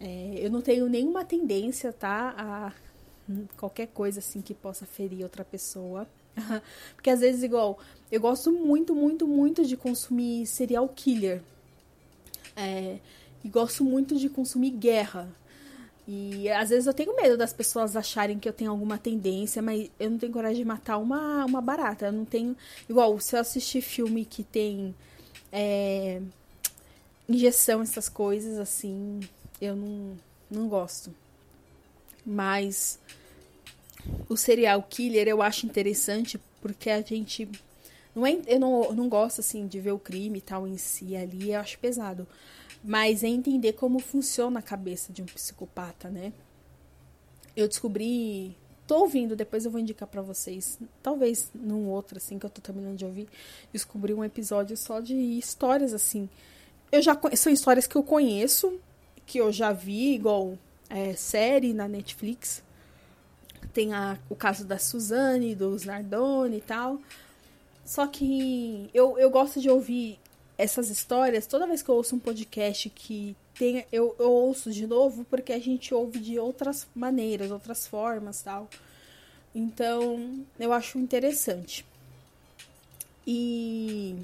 É, 0.01 0.39
eu 0.39 0.51
não 0.51 0.63
tenho 0.63 0.89
nenhuma 0.89 1.25
tendência, 1.25 1.93
tá, 1.93 2.35
a 2.37 2.73
qualquer 3.57 3.89
coisa 3.89 4.19
assim 4.19 4.41
que 4.41 4.55
possa 4.55 4.87
ferir 4.87 5.23
outra 5.23 5.45
pessoa. 5.45 6.09
Porque 6.97 7.11
às 7.11 7.21
vezes, 7.21 7.43
igual, 7.43 7.79
eu 8.11 8.21
gosto 8.21 8.51
muito, 8.51 8.95
muito, 8.95 9.27
muito 9.27 9.65
de 9.65 9.77
consumir 9.77 10.47
serial 10.47 10.89
killer. 10.89 11.43
É, 12.57 12.99
e 13.45 13.49
gosto 13.49 13.85
muito 13.85 14.17
de 14.17 14.29
consumir 14.29 14.71
guerra. 14.71 15.29
E 16.09 16.49
às 16.51 16.71
vezes 16.71 16.87
eu 16.87 16.95
tenho 16.95 17.15
medo 17.15 17.37
das 17.37 17.53
pessoas 17.53 17.95
acharem 17.95 18.39
que 18.39 18.49
eu 18.49 18.53
tenho 18.53 18.71
alguma 18.71 18.99
tendência, 18.99 19.63
mas 19.63 19.89
eu 19.99 20.11
não 20.11 20.19
tenho 20.19 20.33
coragem 20.33 20.59
de 20.59 20.65
matar 20.65 20.99
uma, 20.99 21.45
uma 21.45 21.61
barata. 21.61 22.07
Eu 22.07 22.13
não 22.13 22.25
tenho. 22.25 22.57
Igual, 22.89 23.19
se 23.21 23.37
eu 23.37 23.41
assistir 23.41 23.81
filme 23.81 24.25
que 24.25 24.43
tem 24.43 24.95
é, 25.53 26.21
injeção, 27.29 27.83
essas 27.83 28.09
coisas, 28.09 28.59
assim, 28.59 29.21
eu 29.61 29.77
não, 29.77 30.17
não 30.51 30.69
gosto. 30.69 31.15
Mas 32.25 32.99
o 34.29 34.37
serial 34.37 34.83
killer 34.83 35.29
eu 35.29 35.43
acho 35.43 35.67
interessante 35.67 36.41
porque 36.61 36.91
a 36.91 37.01
gente. 37.03 37.49
Não 38.15 38.27
é, 38.27 38.39
eu 38.47 38.59
não, 38.59 38.93
não 38.93 39.09
gosto 39.09 39.41
assim 39.41 39.67
de 39.67 39.79
ver 39.81 39.93
o 39.93 39.99
crime 39.99 40.39
e 40.39 40.43
tal 40.43 40.67
em 40.67 40.77
si 40.77 41.17
ali, 41.17 41.53
eu 41.53 41.61
acho 41.61 41.79
pesado. 41.79 42.27
Mas 42.83 43.23
é 43.23 43.29
entender 43.29 43.75
como 43.75 43.99
funciona 43.99 44.59
a 44.59 44.63
cabeça 44.63 45.13
de 45.13 45.23
um 45.23 45.27
psicopata, 45.27 46.09
né? 46.09 46.33
Eu 47.55 47.69
descobri. 47.69 48.57
Tô 48.87 49.03
ouvindo, 49.03 49.37
depois 49.37 49.65
eu 49.65 49.71
vou 49.71 49.81
indicar 49.81 50.09
para 50.09 50.23
vocês. 50.23 50.79
Talvez 51.03 51.51
num 51.55 51.89
outro, 51.89 52.17
assim, 52.17 52.39
que 52.39 52.47
eu 52.47 52.51
tô 52.51 52.61
terminando 52.61 52.97
de 52.97 53.05
ouvir. 53.05 53.29
Descobri 53.73 54.13
um 54.13 54.25
episódio 54.25 54.77
só 54.77 54.99
de 54.99 55.15
histórias, 55.15 55.95
assim. 55.95 56.29
Eu 56.91 57.01
já 57.01 57.17
São 57.37 57.53
histórias 57.53 57.87
que 57.87 57.95
eu 57.95 58.03
conheço, 58.03 58.81
que 59.31 59.39
eu 59.39 59.53
já 59.53 59.73
vi, 59.73 60.13
igual 60.13 60.59
é, 60.89 61.15
série 61.15 61.73
na 61.73 61.87
Netflix. 61.87 62.65
Tem 63.73 63.95
a, 63.95 64.19
o 64.29 64.35
caso 64.35 64.65
da 64.65 64.77
Suzane, 64.77 65.55
dos 65.55 65.85
Nardoni 65.85 66.57
e 66.57 66.61
tal. 66.61 67.01
Só 67.85 68.09
que 68.09 68.91
eu, 68.93 69.17
eu 69.21 69.31
gosto 69.31 69.61
de 69.61 69.71
ouvir 69.71 70.19
essas 70.59 70.91
histórias, 70.91 71.47
toda 71.47 71.67
vez 71.67 71.81
que 71.81 71.89
eu 71.89 71.95
ouço 71.95 72.17
um 72.17 72.19
podcast 72.19 72.91
que 72.91 73.37
tem, 73.55 73.87
eu, 73.93 74.17
eu 74.19 74.33
ouço 74.33 74.73
de 74.73 74.85
novo 74.85 75.25
porque 75.25 75.53
a 75.53 75.61
gente 75.61 75.95
ouve 75.95 76.19
de 76.19 76.37
outras 76.37 76.89
maneiras, 76.93 77.53
outras 77.53 77.87
formas, 77.87 78.43
tal. 78.43 78.69
Então, 79.55 80.45
eu 80.59 80.73
acho 80.73 80.99
interessante. 80.99 81.87
E 83.25 84.17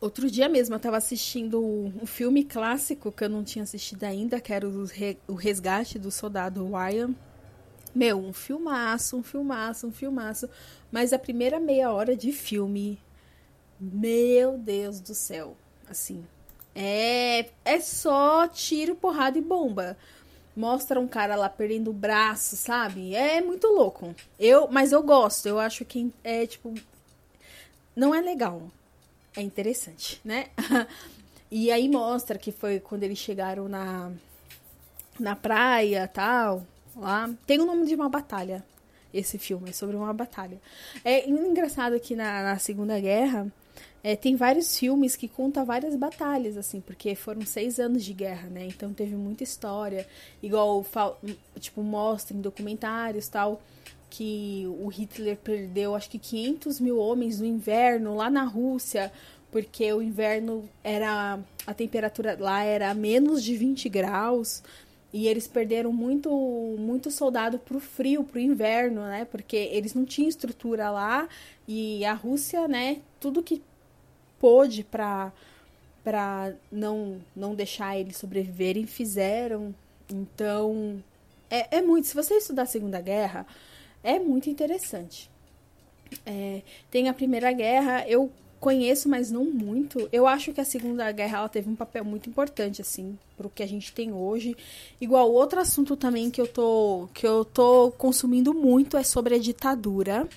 outro 0.00 0.30
dia 0.30 0.48
mesmo 0.48 0.74
eu 0.74 0.78
estava 0.78 0.96
assistindo 0.96 1.60
um 1.60 2.06
filme 2.06 2.44
clássico 2.44 3.12
que 3.12 3.24
eu 3.24 3.28
não 3.28 3.44
tinha 3.44 3.62
assistido 3.62 4.04
ainda, 4.04 4.40
que 4.40 4.52
era 4.52 4.66
o 4.68 5.34
Resgate 5.34 5.98
do 5.98 6.10
Soldado 6.10 6.68
Ryan. 6.70 7.14
Meu, 7.94 8.18
um 8.18 8.32
filmaço, 8.32 9.16
um 9.16 9.22
filmaço, 9.22 9.86
um 9.86 9.92
filmaço. 9.92 10.48
Mas 10.90 11.12
a 11.12 11.18
primeira 11.18 11.58
meia 11.58 11.92
hora 11.92 12.16
de 12.16 12.32
filme, 12.32 12.98
meu 13.80 14.58
Deus 14.58 15.00
do 15.00 15.14
céu, 15.14 15.56
assim, 15.88 16.24
é 16.74 17.46
é 17.64 17.80
só 17.80 18.46
tiro, 18.46 18.94
porrada 18.94 19.38
e 19.38 19.42
bomba. 19.42 19.96
Mostra 20.56 20.98
um 20.98 21.06
cara 21.06 21.36
lá 21.36 21.48
perdendo 21.48 21.90
o 21.90 21.94
braço, 21.94 22.56
sabe? 22.56 23.14
É 23.14 23.40
muito 23.40 23.66
louco. 23.68 24.14
Eu, 24.38 24.68
mas 24.68 24.92
eu 24.92 25.02
gosto. 25.02 25.46
Eu 25.46 25.58
acho 25.58 25.84
que 25.84 26.12
é 26.24 26.46
tipo 26.46 26.74
não 27.98 28.14
é 28.14 28.20
legal. 28.20 28.70
É 29.38 29.40
interessante, 29.40 30.20
né? 30.24 30.46
e 31.48 31.70
aí 31.70 31.88
mostra 31.88 32.36
que 32.36 32.50
foi 32.50 32.80
quando 32.80 33.04
eles 33.04 33.18
chegaram 33.18 33.68
na 33.68 34.10
na 35.16 35.36
praia, 35.36 36.08
tal, 36.08 36.66
lá. 36.96 37.30
Tem 37.46 37.60
o 37.60 37.64
nome 37.64 37.86
de 37.86 37.94
uma 37.94 38.08
batalha. 38.08 38.64
Esse 39.14 39.38
filme 39.38 39.70
é 39.70 39.72
sobre 39.72 39.94
uma 39.94 40.12
batalha. 40.12 40.60
É 41.04 41.28
engraçado 41.28 42.00
que 42.00 42.16
na, 42.16 42.42
na 42.42 42.58
Segunda 42.58 42.98
Guerra 42.98 43.46
é, 44.02 44.16
tem 44.16 44.34
vários 44.34 44.76
filmes 44.76 45.14
que 45.14 45.28
contam 45.28 45.64
várias 45.64 45.94
batalhas, 45.94 46.56
assim, 46.56 46.80
porque 46.80 47.14
foram 47.14 47.42
seis 47.42 47.78
anos 47.78 48.04
de 48.04 48.12
guerra, 48.12 48.48
né? 48.48 48.66
Então 48.66 48.92
teve 48.92 49.14
muita 49.14 49.44
história. 49.44 50.04
Igual, 50.42 50.84
tipo, 51.60 51.80
mostra 51.80 52.36
em 52.36 52.40
documentários 52.40 53.28
tal, 53.28 53.62
que 54.10 54.64
o 54.80 54.88
Hitler 54.88 55.36
perdeu 55.36 55.94
acho 55.94 56.10
que 56.10 56.18
500 56.18 56.80
mil 56.80 56.98
homens 56.98 57.40
no 57.40 57.46
inverno 57.46 58.14
lá 58.14 58.30
na 58.30 58.44
Rússia, 58.44 59.12
porque 59.50 59.92
o 59.92 60.02
inverno 60.02 60.68
era. 60.82 61.38
a 61.66 61.74
temperatura 61.74 62.36
lá 62.38 62.62
era 62.62 62.92
menos 62.94 63.42
de 63.42 63.56
20 63.56 63.88
graus. 63.88 64.62
E 65.10 65.26
eles 65.26 65.46
perderam 65.46 65.90
muito, 65.90 66.30
muito 66.78 67.10
soldado 67.10 67.58
pro 67.58 67.80
frio, 67.80 68.24
pro 68.24 68.38
inverno, 68.38 69.00
né? 69.02 69.24
Porque 69.24 69.56
eles 69.56 69.94
não 69.94 70.04
tinham 70.04 70.28
estrutura 70.28 70.90
lá 70.90 71.26
e 71.66 72.04
a 72.04 72.12
Rússia, 72.12 72.68
né? 72.68 72.98
Tudo 73.18 73.42
que 73.42 73.62
pôde 74.38 74.84
para 74.84 75.32
para 76.04 76.54
não 76.70 77.20
não 77.34 77.54
deixar 77.54 77.98
eles 77.98 78.16
sobreviverem 78.16 78.86
fizeram. 78.86 79.74
Então 80.10 81.02
é, 81.50 81.78
é 81.78 81.82
muito. 81.82 82.06
Se 82.06 82.14
você 82.14 82.34
estudar 82.34 82.62
a 82.62 82.66
Segunda 82.66 83.00
Guerra, 83.00 83.46
é 84.02 84.18
muito 84.18 84.48
interessante. 84.48 85.30
É, 86.24 86.62
tem 86.90 87.08
a 87.08 87.14
Primeira 87.14 87.52
Guerra, 87.52 88.08
eu 88.08 88.30
conheço, 88.58 89.08
mas 89.08 89.30
não 89.30 89.44
muito. 89.44 90.08
Eu 90.12 90.26
acho 90.26 90.52
que 90.52 90.60
a 90.60 90.64
Segunda 90.64 91.10
Guerra 91.12 91.38
ela 91.38 91.48
teve 91.48 91.68
um 91.70 91.76
papel 91.76 92.04
muito 92.04 92.28
importante, 92.28 92.80
assim, 92.82 93.18
pro 93.36 93.50
que 93.50 93.62
a 93.62 93.66
gente 93.66 93.92
tem 93.92 94.12
hoje. 94.12 94.56
Igual 95.00 95.32
outro 95.32 95.60
assunto 95.60 95.96
também 95.96 96.30
que 96.30 96.40
eu 96.40 96.46
tô, 96.46 97.08
que 97.14 97.26
eu 97.26 97.44
tô 97.44 97.92
consumindo 97.92 98.52
muito 98.52 98.96
é 98.96 99.02
sobre 99.02 99.34
a 99.34 99.38
ditadura. 99.38 100.28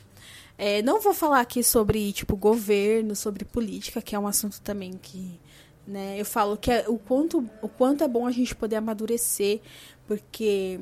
É, 0.57 0.81
não 0.83 1.01
vou 1.01 1.13
falar 1.13 1.39
aqui 1.39 1.63
sobre, 1.63 2.11
tipo, 2.13 2.35
governo, 2.35 3.15
sobre 3.15 3.43
política, 3.43 4.01
que 4.01 4.15
é 4.15 4.19
um 4.19 4.27
assunto 4.27 4.61
também 4.61 4.93
que, 5.01 5.39
né, 5.87 6.19
eu 6.19 6.25
falo 6.25 6.55
que 6.55 6.71
é, 6.71 6.85
o, 6.87 6.99
quanto, 6.99 7.49
o 7.61 7.67
quanto 7.67 8.03
é 8.03 8.07
bom 8.07 8.27
a 8.27 8.31
gente 8.31 8.55
poder 8.55 8.75
amadurecer, 8.75 9.59
porque 10.07 10.79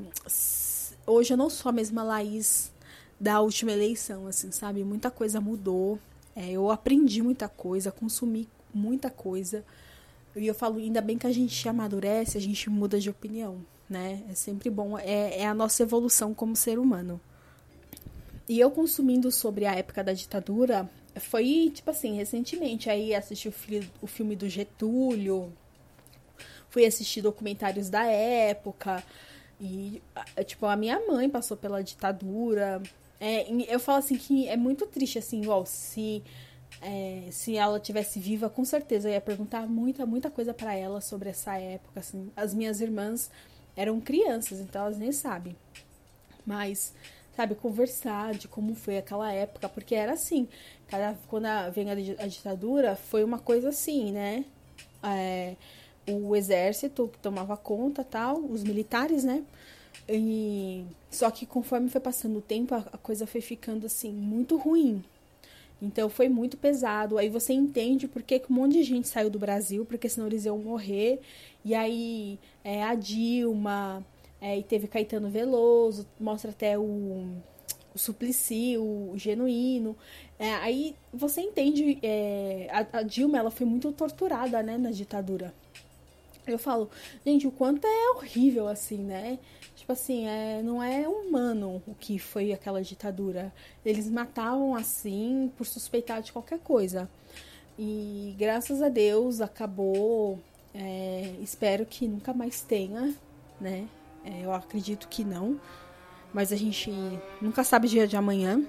hoje 1.09 1.33
eu 1.33 1.37
não 1.37 1.49
sou 1.49 1.69
a 1.69 1.73
mesma 1.73 2.03
Laís 2.03 2.71
da 3.19 3.41
última 3.41 3.71
eleição, 3.71 4.27
assim, 4.27 4.51
sabe? 4.51 4.83
Muita 4.83 5.11
coisa 5.11 5.41
mudou. 5.41 5.99
É, 6.35 6.51
eu 6.51 6.71
aprendi 6.71 7.21
muita 7.21 7.49
coisa, 7.49 7.91
consumi 7.91 8.47
muita 8.73 9.09
coisa. 9.09 9.65
E 10.35 10.47
eu 10.47 10.55
falo, 10.55 10.77
ainda 10.77 11.01
bem 11.01 11.17
que 11.17 11.27
a 11.27 11.31
gente 11.31 11.67
amadurece, 11.67 12.37
a 12.37 12.41
gente 12.41 12.69
muda 12.69 12.99
de 12.99 13.09
opinião, 13.09 13.65
né? 13.89 14.23
É 14.29 14.35
sempre 14.35 14.69
bom, 14.69 14.97
é, 14.97 15.39
é 15.39 15.47
a 15.47 15.53
nossa 15.53 15.83
evolução 15.83 16.33
como 16.33 16.55
ser 16.55 16.79
humano. 16.79 17.19
E 18.47 18.59
eu 18.59 18.71
consumindo 18.71 19.31
sobre 19.31 19.65
a 19.65 19.75
época 19.75 20.03
da 20.03 20.13
ditadura, 20.13 20.89
foi, 21.19 21.71
tipo 21.73 21.89
assim, 21.91 22.15
recentemente. 22.15 22.89
Aí 22.89 23.13
assisti 23.13 23.49
o, 23.49 23.53
o 24.01 24.07
filme 24.07 24.35
do 24.35 24.47
Getúlio, 24.47 25.51
fui 26.69 26.85
assistir 26.85 27.21
documentários 27.21 27.89
da 27.89 28.05
época. 28.05 29.03
E, 29.59 30.01
tipo, 30.45 30.65
a 30.65 30.75
minha 30.75 30.99
mãe 31.05 31.29
passou 31.29 31.57
pela 31.57 31.83
ditadura. 31.83 32.81
É, 33.19 33.45
eu 33.67 33.79
falo 33.79 33.99
assim 33.99 34.15
que 34.15 34.47
é 34.47 34.55
muito 34.55 34.85
triste, 34.87 35.19
assim, 35.19 35.41
igual 35.41 35.65
se, 35.65 36.23
é, 36.81 37.27
se 37.31 37.57
ela 37.57 37.79
tivesse 37.79 38.19
viva, 38.19 38.49
com 38.49 38.63
certeza 38.63 39.09
eu 39.09 39.13
ia 39.13 39.21
perguntar 39.21 39.67
muita, 39.67 40.05
muita 40.05 40.31
coisa 40.31 40.53
para 40.53 40.73
ela 40.73 41.01
sobre 41.01 41.29
essa 41.29 41.57
época, 41.57 41.99
assim. 41.99 42.31
As 42.35 42.53
minhas 42.53 42.79
irmãs 42.79 43.29
eram 43.75 43.99
crianças, 43.99 44.59
então 44.59 44.83
elas 44.83 44.97
nem 44.97 45.11
sabem. 45.11 45.55
Mas, 46.45 46.93
sabe, 47.35 47.55
conversar 47.55 48.33
de 48.33 48.47
como 48.47 48.73
foi 48.75 48.97
aquela 48.97 49.31
época, 49.33 49.67
porque 49.67 49.93
era 49.93 50.13
assim, 50.13 50.47
cada, 50.87 51.17
quando 51.27 51.45
a, 51.45 51.69
vem 51.69 51.91
a, 51.91 51.93
a 51.93 52.27
ditadura, 52.27 52.95
foi 52.95 53.23
uma 53.23 53.39
coisa 53.39 53.69
assim, 53.69 54.11
né? 54.13 54.45
É, 55.03 55.55
o 56.11 56.35
exército 56.35 57.09
que 57.11 57.19
tomava 57.19 57.55
conta 57.57 58.03
tal, 58.03 58.37
os 58.37 58.63
militares, 58.63 59.23
né? 59.23 59.43
E 60.07 60.85
só 61.11 61.29
que 61.31 61.45
conforme 61.45 61.89
foi 61.89 62.01
passando 62.01 62.37
o 62.39 62.41
tempo, 62.41 62.75
a, 62.75 62.81
coisa 62.97 63.27
foi 63.27 63.41
ficando 63.41 63.85
assim 63.85 64.11
muito 64.11 64.57
ruim. 64.57 65.03
Então 65.81 66.09
foi 66.09 66.27
muito 66.29 66.57
pesado. 66.57 67.17
Aí 67.17 67.29
você 67.29 67.53
entende 67.53 68.07
por 68.07 68.21
que 68.23 68.41
um 68.49 68.53
monte 68.53 68.73
de 68.73 68.83
gente 68.83 69.07
saiu 69.07 69.29
do 69.29 69.39
Brasil, 69.39 69.85
porque 69.85 70.09
senão 70.09 70.27
eles 70.27 70.45
iam 70.45 70.57
morrer. 70.57 71.21
E 71.63 71.73
aí 71.75 72.39
é, 72.63 72.83
a 72.83 72.95
Dilma, 72.95 74.05
é, 74.41 74.57
e 74.57 74.63
teve 74.63 74.87
Caetano 74.87 75.29
Veloso, 75.29 76.07
mostra 76.19 76.51
até 76.51 76.77
o, 76.77 76.81
o 77.93 77.97
Suplicy, 77.97 78.77
o, 78.77 79.11
o 79.13 79.17
Genuíno. 79.17 79.95
É, 80.37 80.53
aí 80.55 80.95
você 81.13 81.41
entende, 81.41 81.99
é, 82.01 82.67
a, 82.71 82.99
a, 82.99 83.03
Dilma 83.03 83.37
ela 83.37 83.51
foi 83.51 83.65
muito 83.65 83.91
torturada 83.91 84.63
né, 84.63 84.77
na 84.77 84.91
ditadura. 84.91 85.53
Eu 86.51 86.59
falo, 86.59 86.89
gente, 87.25 87.47
o 87.47 87.51
quanto 87.51 87.85
é 87.85 88.11
horrível 88.11 88.67
assim, 88.67 88.97
né? 88.97 89.39
Tipo 89.75 89.93
assim, 89.93 90.27
é, 90.27 90.61
não 90.61 90.83
é 90.83 91.07
humano 91.07 91.81
o 91.87 91.95
que 91.95 92.19
foi 92.19 92.51
aquela 92.51 92.81
ditadura. 92.81 93.53
Eles 93.85 94.09
matavam 94.09 94.75
assim 94.75 95.51
por 95.57 95.65
suspeitar 95.65 96.21
de 96.21 96.31
qualquer 96.31 96.59
coisa. 96.59 97.09
E 97.77 98.35
graças 98.37 98.81
a 98.81 98.89
Deus 98.89 99.41
acabou. 99.41 100.39
É, 100.73 101.33
espero 101.41 101.85
que 101.85 102.07
nunca 102.07 102.33
mais 102.33 102.61
tenha, 102.61 103.15
né? 103.59 103.87
É, 104.23 104.43
eu 104.43 104.53
acredito 104.53 105.07
que 105.07 105.23
não. 105.23 105.59
Mas 106.33 106.51
a 106.51 106.55
gente 106.55 106.91
nunca 107.41 107.63
sabe 107.63 107.87
dia 107.87 108.05
de 108.07 108.17
amanhã. 108.17 108.61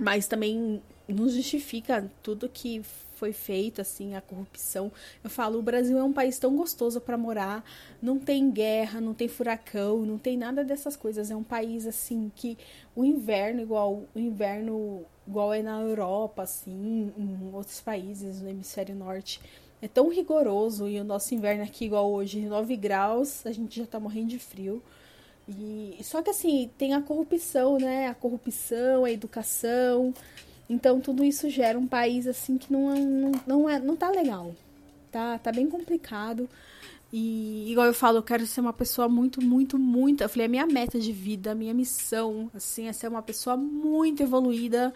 Mas 0.00 0.26
também 0.26 0.82
não 1.06 1.28
justifica 1.28 2.10
tudo 2.22 2.48
que 2.48 2.82
foi 3.20 3.34
feito, 3.34 3.82
assim, 3.82 4.14
a 4.14 4.20
corrupção. 4.22 4.90
Eu 5.22 5.28
falo, 5.28 5.58
o 5.58 5.62
Brasil 5.62 5.98
é 5.98 6.02
um 6.02 6.12
país 6.12 6.38
tão 6.38 6.56
gostoso 6.56 7.02
para 7.02 7.18
morar, 7.18 7.62
não 8.00 8.18
tem 8.18 8.50
guerra, 8.50 8.98
não 8.98 9.12
tem 9.12 9.28
furacão, 9.28 10.06
não 10.06 10.16
tem 10.16 10.38
nada 10.38 10.64
dessas 10.64 10.96
coisas. 10.96 11.30
É 11.30 11.36
um 11.36 11.42
país, 11.42 11.86
assim, 11.86 12.32
que 12.34 12.56
o 12.96 13.04
inverno, 13.04 13.60
igual 13.60 14.04
o 14.14 14.18
inverno 14.18 15.04
igual 15.28 15.52
é 15.52 15.62
na 15.62 15.82
Europa, 15.82 16.42
assim, 16.42 17.12
em 17.16 17.50
outros 17.52 17.80
países 17.82 18.40
no 18.40 18.48
hemisfério 18.48 18.96
norte, 18.96 19.38
é 19.82 19.86
tão 19.86 20.08
rigoroso 20.08 20.88
e 20.88 20.98
o 20.98 21.04
nosso 21.04 21.34
inverno 21.34 21.62
aqui, 21.62 21.84
igual 21.84 22.10
hoje, 22.10 22.40
9 22.40 22.74
graus, 22.76 23.46
a 23.46 23.52
gente 23.52 23.78
já 23.78 23.86
tá 23.86 24.00
morrendo 24.00 24.28
de 24.28 24.38
frio. 24.38 24.82
E, 25.46 25.98
só 26.02 26.22
que 26.22 26.30
assim, 26.30 26.70
tem 26.78 26.94
a 26.94 27.02
corrupção, 27.02 27.76
né? 27.76 28.08
A 28.08 28.14
corrupção, 28.14 29.04
a 29.04 29.10
educação, 29.10 30.14
então 30.70 31.00
tudo 31.00 31.24
isso 31.24 31.50
gera 31.50 31.76
um 31.76 31.86
país 31.86 32.28
assim 32.28 32.56
que 32.56 32.72
não, 32.72 32.94
não, 32.94 33.32
não, 33.44 33.68
é, 33.68 33.80
não 33.80 33.96
tá 33.96 34.08
legal. 34.08 34.54
Tá, 35.10 35.36
tá 35.36 35.50
bem 35.50 35.68
complicado. 35.68 36.48
E 37.12 37.72
igual 37.72 37.88
eu 37.88 37.92
falo, 37.92 38.18
eu 38.18 38.22
quero 38.22 38.46
ser 38.46 38.60
uma 38.60 38.72
pessoa 38.72 39.08
muito, 39.08 39.42
muito, 39.42 39.76
muito. 39.76 40.22
Eu 40.22 40.28
falei, 40.28 40.46
a 40.46 40.48
minha 40.48 40.66
meta 40.66 41.00
de 41.00 41.10
vida, 41.10 41.50
a 41.50 41.54
minha 41.56 41.74
missão, 41.74 42.48
assim, 42.54 42.86
é 42.86 42.92
ser 42.92 43.08
uma 43.08 43.20
pessoa 43.20 43.56
muito 43.56 44.22
evoluída. 44.22 44.94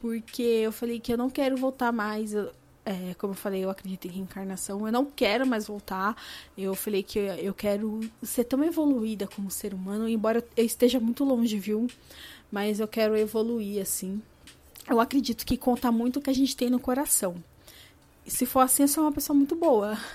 Porque 0.00 0.42
eu 0.42 0.72
falei 0.72 0.98
que 0.98 1.12
eu 1.12 1.18
não 1.18 1.28
quero 1.28 1.58
voltar 1.58 1.92
mais. 1.92 2.34
é, 2.34 3.14
como 3.18 3.34
eu 3.34 3.36
falei, 3.36 3.62
eu 3.62 3.68
acredito 3.68 4.06
em 4.06 4.12
reencarnação. 4.12 4.86
Eu 4.86 4.92
não 4.92 5.04
quero 5.04 5.46
mais 5.46 5.66
voltar. 5.66 6.16
Eu 6.56 6.74
falei 6.74 7.02
que 7.02 7.18
eu, 7.18 7.24
eu 7.34 7.52
quero 7.52 8.00
ser 8.22 8.44
tão 8.44 8.64
evoluída 8.64 9.26
como 9.26 9.50
ser 9.50 9.74
humano, 9.74 10.08
embora 10.08 10.42
eu 10.56 10.64
esteja 10.64 10.98
muito 10.98 11.22
longe, 11.22 11.58
viu? 11.58 11.86
Mas 12.50 12.80
eu 12.80 12.88
quero 12.88 13.14
evoluir, 13.14 13.82
assim 13.82 14.22
eu 14.88 15.00
acredito 15.00 15.46
que 15.46 15.56
conta 15.56 15.92
muito 15.92 16.18
o 16.18 16.22
que 16.22 16.30
a 16.30 16.34
gente 16.34 16.56
tem 16.56 16.70
no 16.70 16.80
coração. 16.80 17.36
Se 18.26 18.46
for 18.46 18.60
assim, 18.60 18.82
eu 18.82 18.88
sou 18.88 19.04
uma 19.04 19.12
pessoa 19.12 19.36
muito 19.36 19.56
boa. 19.56 19.98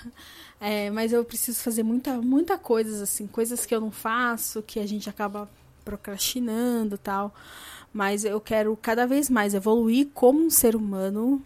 É, 0.60 0.89
mas 0.89 1.13
eu 1.13 1.23
preciso 1.23 1.60
fazer 1.60 1.84
muita, 1.84 2.19
muita 2.19 2.58
coisas, 2.58 2.99
assim, 2.99 3.27
coisas 3.27 3.63
que 3.63 3.75
eu 3.75 3.80
não 3.80 3.91
faço, 3.91 4.63
que 4.63 4.80
a 4.80 4.88
gente 4.88 5.08
acaba 5.08 5.47
procrastinando 5.86 6.97
tal. 6.97 7.32
Mas 7.93 8.25
eu 8.25 8.41
quero 8.41 8.75
cada 8.82 9.06
vez 9.06 9.30
mais 9.30 9.53
evoluir 9.53 10.08
como 10.15 10.43
um 10.43 10.49
ser 10.49 10.75
humano 10.75 11.39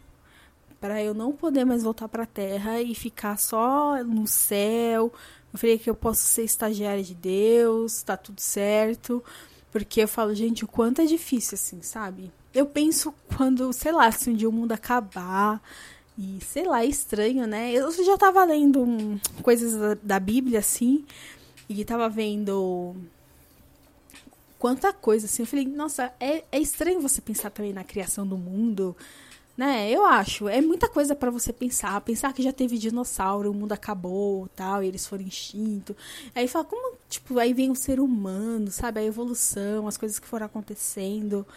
para 0.80 1.04
eu 1.04 1.14
não 1.14 1.32
poder 1.32 1.66
mais 1.66 1.84
voltar 1.84 2.08
para 2.08 2.24
a 2.24 2.26
Terra 2.26 2.82
e 2.82 2.96
ficar 2.96 3.38
só 3.38 4.04
no 4.04 4.26
céu. 4.26 5.14
Eu 5.54 5.60
falei 5.60 5.78
que 5.78 5.90
eu 5.90 5.96
posso 5.96 6.22
ser 6.22 6.44
estagiária 6.44 7.04
de 7.04 7.14
Deus, 7.14 8.02
tá 8.04 8.16
tudo 8.16 8.40
certo 8.40 9.24
Porque 9.72 10.02
eu 10.02 10.08
falo, 10.08 10.34
gente, 10.34 10.64
o 10.64 10.68
quanto 10.68 11.02
é 11.02 11.06
difícil, 11.06 11.56
assim, 11.56 11.82
sabe? 11.82 12.32
Eu 12.54 12.66
penso 12.66 13.14
quando, 13.36 13.72
sei 13.72 13.92
lá, 13.92 14.12
se 14.12 14.30
um 14.30 14.36
dia 14.36 14.50
o 14.50 14.52
mundo 14.52 14.72
acabar. 14.74 15.62
E, 16.18 16.40
sei 16.46 16.66
lá, 16.66 16.84
é 16.84 16.86
estranho, 16.86 17.48
né? 17.48 17.72
Eu 17.72 17.90
já 17.92 18.18
tava 18.18 18.44
lendo 18.44 18.84
um, 18.84 19.18
coisas 19.42 19.74
da, 19.74 19.98
da 20.04 20.20
Bíblia, 20.20 20.60
assim. 20.60 21.06
E 21.70 21.86
tava 21.86 22.10
vendo 22.10 22.96
quanta 24.60 24.92
coisa, 24.92 25.26
assim. 25.26 25.44
Eu 25.44 25.48
falei, 25.48 25.66
nossa, 25.66 26.14
é, 26.20 26.44
é 26.52 26.60
estranho 26.60 27.02
você 27.02 27.22
pensar 27.22 27.50
também 27.50 27.74
na 27.74 27.84
criação 27.84 28.28
do 28.28 28.38
mundo, 28.38 28.96
né? 29.58 29.90
Eu 29.90 30.06
acho. 30.06 30.50
É 30.50 30.62
muita 30.62 30.90
coisa 30.90 31.16
para 31.16 31.32
você 31.32 31.54
pensar. 31.54 32.00
Pensar 32.02 32.34
que 32.34 32.44
já 32.44 32.52
teve 32.52 32.78
dinossauro, 32.78 33.50
o 33.50 33.54
mundo 33.54 33.72
acabou, 33.72 34.50
tal, 34.50 34.84
e 34.84 34.88
eles 34.88 35.08
foram 35.08 35.24
extintos. 35.24 35.96
Aí 36.36 36.48
fala, 36.48 36.66
como, 36.66 36.98
tipo, 37.10 37.40
aí 37.40 37.54
vem 37.54 37.72
o 37.72 37.76
ser 37.76 38.00
humano, 38.00 38.70
sabe? 38.70 39.00
A 39.00 39.04
evolução, 39.04 39.88
as 39.88 39.98
coisas 39.98 40.20
que 40.20 40.28
foram 40.28 40.46
acontecendo. 40.46 41.48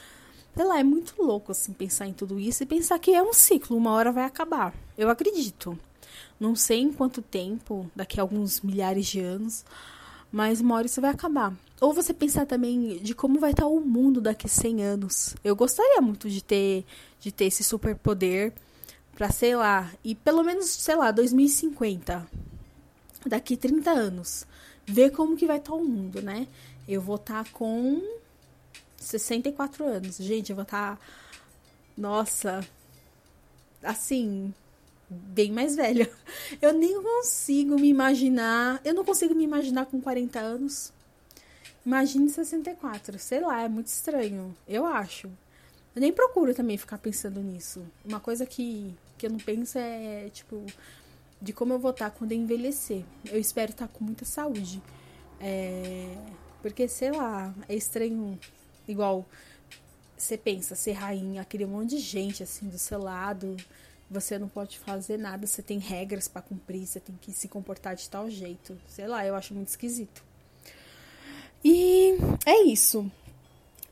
Sei 0.55 0.65
lá, 0.65 0.79
é 0.79 0.85
muito 0.85 1.21
louco, 1.21 1.53
assim, 1.53 1.73
pensar 1.73 2.07
em 2.07 2.13
tudo 2.13 2.39
isso 2.39 2.63
e 2.63 2.67
pensar 2.67 2.99
que 2.99 3.13
é 3.13 3.23
um 3.23 3.33
ciclo, 3.33 3.77
uma 3.77 3.93
hora 3.93 4.13
vai 4.13 4.25
acabar. 4.25 4.73
Eu 4.97 5.11
acredito. 5.11 5.79
Não 6.39 6.55
sei 6.55 6.81
em 6.81 6.93
quanto 6.93 7.21
tempo, 7.21 7.91
daqui 7.95 8.21
a 8.21 8.23
alguns 8.23 8.61
milhares 8.61 9.07
de 9.07 9.21
anos, 9.21 9.65
mas 10.31 10.61
uma 10.61 10.77
hora 10.77 10.87
isso 10.87 11.01
vai 11.01 11.11
acabar. 11.11 11.53
Ou 11.81 11.93
você 11.93 12.15
pensar 12.15 12.47
também 12.47 12.99
de 12.99 13.15
como 13.15 13.41
vai 13.41 13.51
estar 13.51 13.67
o 13.67 13.81
mundo 13.81 14.21
daqui 14.21 14.47
a 14.47 14.51
100 14.51 14.85
anos. 14.85 15.35
Eu 15.43 15.57
gostaria 15.57 16.01
muito 16.01 16.31
de 16.31 16.43
ter, 16.43 16.85
de 17.19 17.33
ter 17.33 17.47
esse 17.47 17.65
superpoder 17.65 18.53
para 19.15 19.31
sei 19.31 19.55
lá, 19.55 19.93
e 20.03 20.15
pelo 20.15 20.43
menos, 20.43 20.67
sei 20.67 20.97
lá, 20.97 21.11
2050, 21.11 22.27
daqui 23.27 23.57
30 23.57 23.91
anos, 23.91 24.47
ver 24.87 25.11
como 25.11 25.37
que 25.37 25.47
vai 25.47 25.59
estar 25.59 25.75
o 25.75 25.85
mundo, 25.85 26.21
né? 26.21 26.49
Eu 26.87 27.01
vou 27.01 27.17
estar 27.17 27.49
com 27.53 28.03
64 29.07 29.85
anos. 29.87 30.17
Gente, 30.17 30.51
eu 30.51 30.57
vou 30.57 30.63
estar 30.63 30.99
nossa, 31.97 32.67
assim, 33.83 34.53
bem 35.09 35.53
mais 35.53 35.77
velha. 35.77 36.11
Eu 36.61 36.73
nem 36.73 37.01
consigo 37.03 37.79
me 37.79 37.89
imaginar. 37.89 38.81
Eu 38.85 38.95
não 38.95 39.05
consigo 39.05 39.35
me 39.35 39.45
imaginar 39.45 39.87
com 39.87 40.01
40 40.01 40.39
anos. 40.41 40.93
Imagine 41.85 42.29
64. 42.29 43.19
Sei 43.19 43.41
lá, 43.41 43.63
é 43.63 43.69
muito 43.69 43.89
estranho. 43.89 44.57
Eu 44.67 44.87
acho. 44.87 45.29
Eu 45.95 46.01
nem 46.01 46.13
procuro 46.13 46.55
também 46.55 46.77
ficar 46.77 46.99
pensando 46.99 47.41
nisso. 47.41 47.85
Uma 48.05 48.19
coisa 48.19 48.45
que, 48.45 48.93
que 49.17 49.27
eu 49.27 49.31
não 49.31 49.39
penso 49.39 49.79
é, 49.79 50.29
tipo, 50.31 50.65
de 51.41 51.53
como 51.53 51.75
eu 51.75 51.79
vou 51.79 51.93
estar 51.93 52.11
quando 52.11 52.33
eu 52.33 52.39
envelhecer. 52.39 53.05
Eu 53.27 53.39
espero 53.39 53.71
estar 53.71 53.87
com 53.87 54.03
muita 54.03 54.25
saúde. 54.25 54.83
É, 55.41 56.17
porque, 56.63 56.89
sei 56.89 57.13
lá, 57.13 57.55
é 57.69 57.75
estranho. 57.75 58.39
Igual 58.87 59.27
você 60.17 60.39
pensa, 60.39 60.75
ser 60.75 60.93
rainha, 60.93 61.43
aquele 61.43 61.67
monte 61.67 61.91
de 61.91 61.99
gente 61.99 62.43
assim 62.43 62.69
do 62.69 62.79
seu 62.79 62.99
lado 62.99 63.57
você 64.11 64.39
não 64.39 64.49
pode 64.49 64.79
fazer 64.79 65.19
nada, 65.19 65.47
você 65.47 65.63
tem 65.63 65.79
regras 65.79 66.29
para 66.29 66.43
cumprir, 66.43 66.87
você 66.87 67.01
tem 67.01 67.17
que 67.21 67.33
se 67.33 67.49
comportar 67.49 67.97
de 67.97 68.09
tal 68.09 68.31
jeito. 68.31 68.79
Sei 68.87 69.07
lá, 69.07 69.27
eu 69.27 69.35
acho 69.35 69.55
muito 69.55 69.69
esquisito. 69.69 70.23
E 71.65 72.15
é 72.45 72.63
isso. 72.63 73.11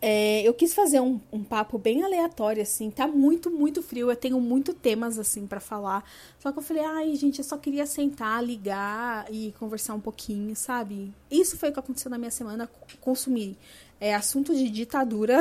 É, 0.01 0.43
eu 0.43 0.53
quis 0.53 0.75
fazer 0.75 1.01
um, 1.01 1.21
um, 1.33 1.45
papo 1.45 1.79
bem 1.79 2.03
aleatório, 2.03 2.61
assim. 2.61 2.91
Tá 2.91 3.07
muito, 3.07 3.51
muito 3.51 3.83
frio. 3.83 4.11
Eu 4.11 4.17
tenho 4.17 4.41
muito 4.41 4.75
temas, 4.75 5.19
assim, 5.19 5.47
para 5.47 5.61
falar. 5.61 6.05
Só 6.41 6.51
que 6.53 6.59
eu 6.59 6.63
falei, 6.63 6.85
ai, 6.85 7.15
gente, 7.15 7.39
eu 7.39 7.45
só 7.45 7.57
queria 7.57 7.87
sentar, 7.87 8.45
ligar 8.45 9.33
e 9.33 9.55
conversar 9.59 9.95
um 9.95 10.01
pouquinho, 10.01 10.55
sabe? 10.57 11.13
Isso 11.31 11.57
foi 11.57 11.71
o 11.71 11.73
que 11.73 11.79
aconteceu 11.79 12.11
na 12.11 12.19
minha 12.19 12.33
semana. 12.33 12.69
Consumir 13.01 13.57
é, 14.03 14.13
assunto 14.17 14.53
de 14.53 14.69
ditadura 14.69 15.39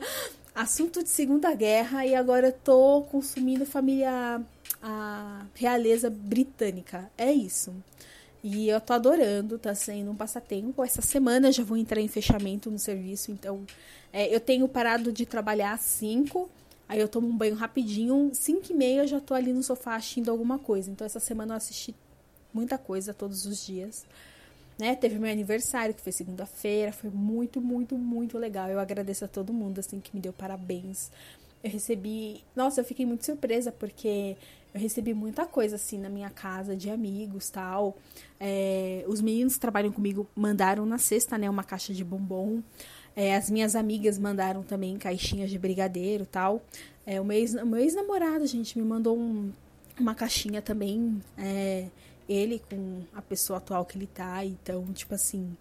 assunto 0.54 1.02
de 1.02 1.08
Segunda 1.08 1.54
Guerra 1.54 2.04
e 2.04 2.14
agora 2.14 2.52
tô 2.52 3.00
consumindo 3.10 3.64
família 3.64 4.42
a 4.82 5.46
realeza 5.54 6.10
britânica. 6.10 7.10
É 7.16 7.32
isso. 7.32 7.74
E 8.42 8.68
eu 8.68 8.78
tô 8.78 8.92
adorando, 8.92 9.58
tá 9.58 9.74
sendo 9.74 10.10
um 10.10 10.14
passatempo. 10.14 10.84
Essa 10.84 11.00
semana 11.00 11.50
já 11.50 11.64
vou 11.64 11.78
entrar 11.78 11.98
em 11.98 12.06
fechamento 12.06 12.70
no 12.70 12.78
serviço, 12.78 13.32
então 13.32 13.64
é, 14.12 14.32
eu 14.32 14.38
tenho 14.38 14.68
parado 14.68 15.10
de 15.10 15.24
trabalhar 15.24 15.72
às 15.72 15.80
5, 15.80 16.50
aí 16.86 17.00
eu 17.00 17.08
tomo 17.08 17.26
um 17.26 17.34
banho 17.34 17.54
rapidinho, 17.54 18.30
5 18.34 18.70
e 18.70 18.74
meia 18.74 19.00
eu 19.00 19.06
já 19.06 19.18
tô 19.18 19.32
ali 19.32 19.50
no 19.50 19.62
sofá 19.62 19.96
assistindo 19.96 20.30
alguma 20.30 20.58
coisa. 20.58 20.90
Então 20.90 21.06
essa 21.06 21.20
semana 21.20 21.54
eu 21.54 21.56
assisti 21.56 21.94
muita 22.52 22.76
coisa 22.76 23.14
todos 23.14 23.46
os 23.46 23.64
dias. 23.64 24.04
Né? 24.78 24.94
Teve 24.96 25.18
meu 25.18 25.30
aniversário, 25.30 25.94
que 25.94 26.00
foi 26.00 26.12
segunda-feira, 26.12 26.92
foi 26.92 27.10
muito, 27.10 27.60
muito, 27.60 27.96
muito 27.96 28.38
legal. 28.38 28.68
Eu 28.68 28.80
agradeço 28.80 29.24
a 29.24 29.28
todo 29.28 29.52
mundo, 29.52 29.78
assim, 29.78 30.00
que 30.00 30.14
me 30.14 30.20
deu 30.20 30.32
parabéns. 30.32 31.10
Eu 31.62 31.70
recebi. 31.70 32.42
Nossa, 32.54 32.80
eu 32.80 32.84
fiquei 32.84 33.06
muito 33.06 33.24
surpresa, 33.24 33.70
porque 33.70 34.36
eu 34.74 34.80
recebi 34.80 35.14
muita 35.14 35.46
coisa, 35.46 35.76
assim, 35.76 35.98
na 35.98 36.08
minha 36.08 36.28
casa, 36.28 36.76
de 36.76 36.90
amigos 36.90 37.48
tal. 37.48 37.96
É, 38.40 39.04
os 39.06 39.20
meninos 39.20 39.54
que 39.54 39.60
trabalham 39.60 39.92
comigo 39.92 40.26
mandaram 40.34 40.84
na 40.84 40.98
sexta, 40.98 41.38
né, 41.38 41.48
uma 41.48 41.62
caixa 41.62 41.94
de 41.94 42.02
bombom. 42.02 42.60
É, 43.16 43.36
as 43.36 43.48
minhas 43.48 43.76
amigas 43.76 44.18
mandaram 44.18 44.64
também 44.64 44.98
caixinhas 44.98 45.48
de 45.48 45.58
brigadeiro 45.58 46.26
tal. 46.26 46.60
É, 47.06 47.20
o 47.20 47.24
meu 47.24 47.78
ex-namorado, 47.78 48.42
ex 48.42 48.50
gente, 48.50 48.76
me 48.76 48.84
mandou 48.84 49.16
um, 49.16 49.52
uma 49.98 50.14
caixinha 50.14 50.60
também. 50.60 51.22
É, 51.38 51.86
ele 52.28 52.60
com 52.70 53.02
a 53.14 53.22
pessoa 53.22 53.58
atual 53.58 53.84
que 53.84 53.96
ele 53.96 54.06
tá. 54.06 54.44
Então, 54.44 54.84
tipo 54.92 55.14
assim, 55.14 55.56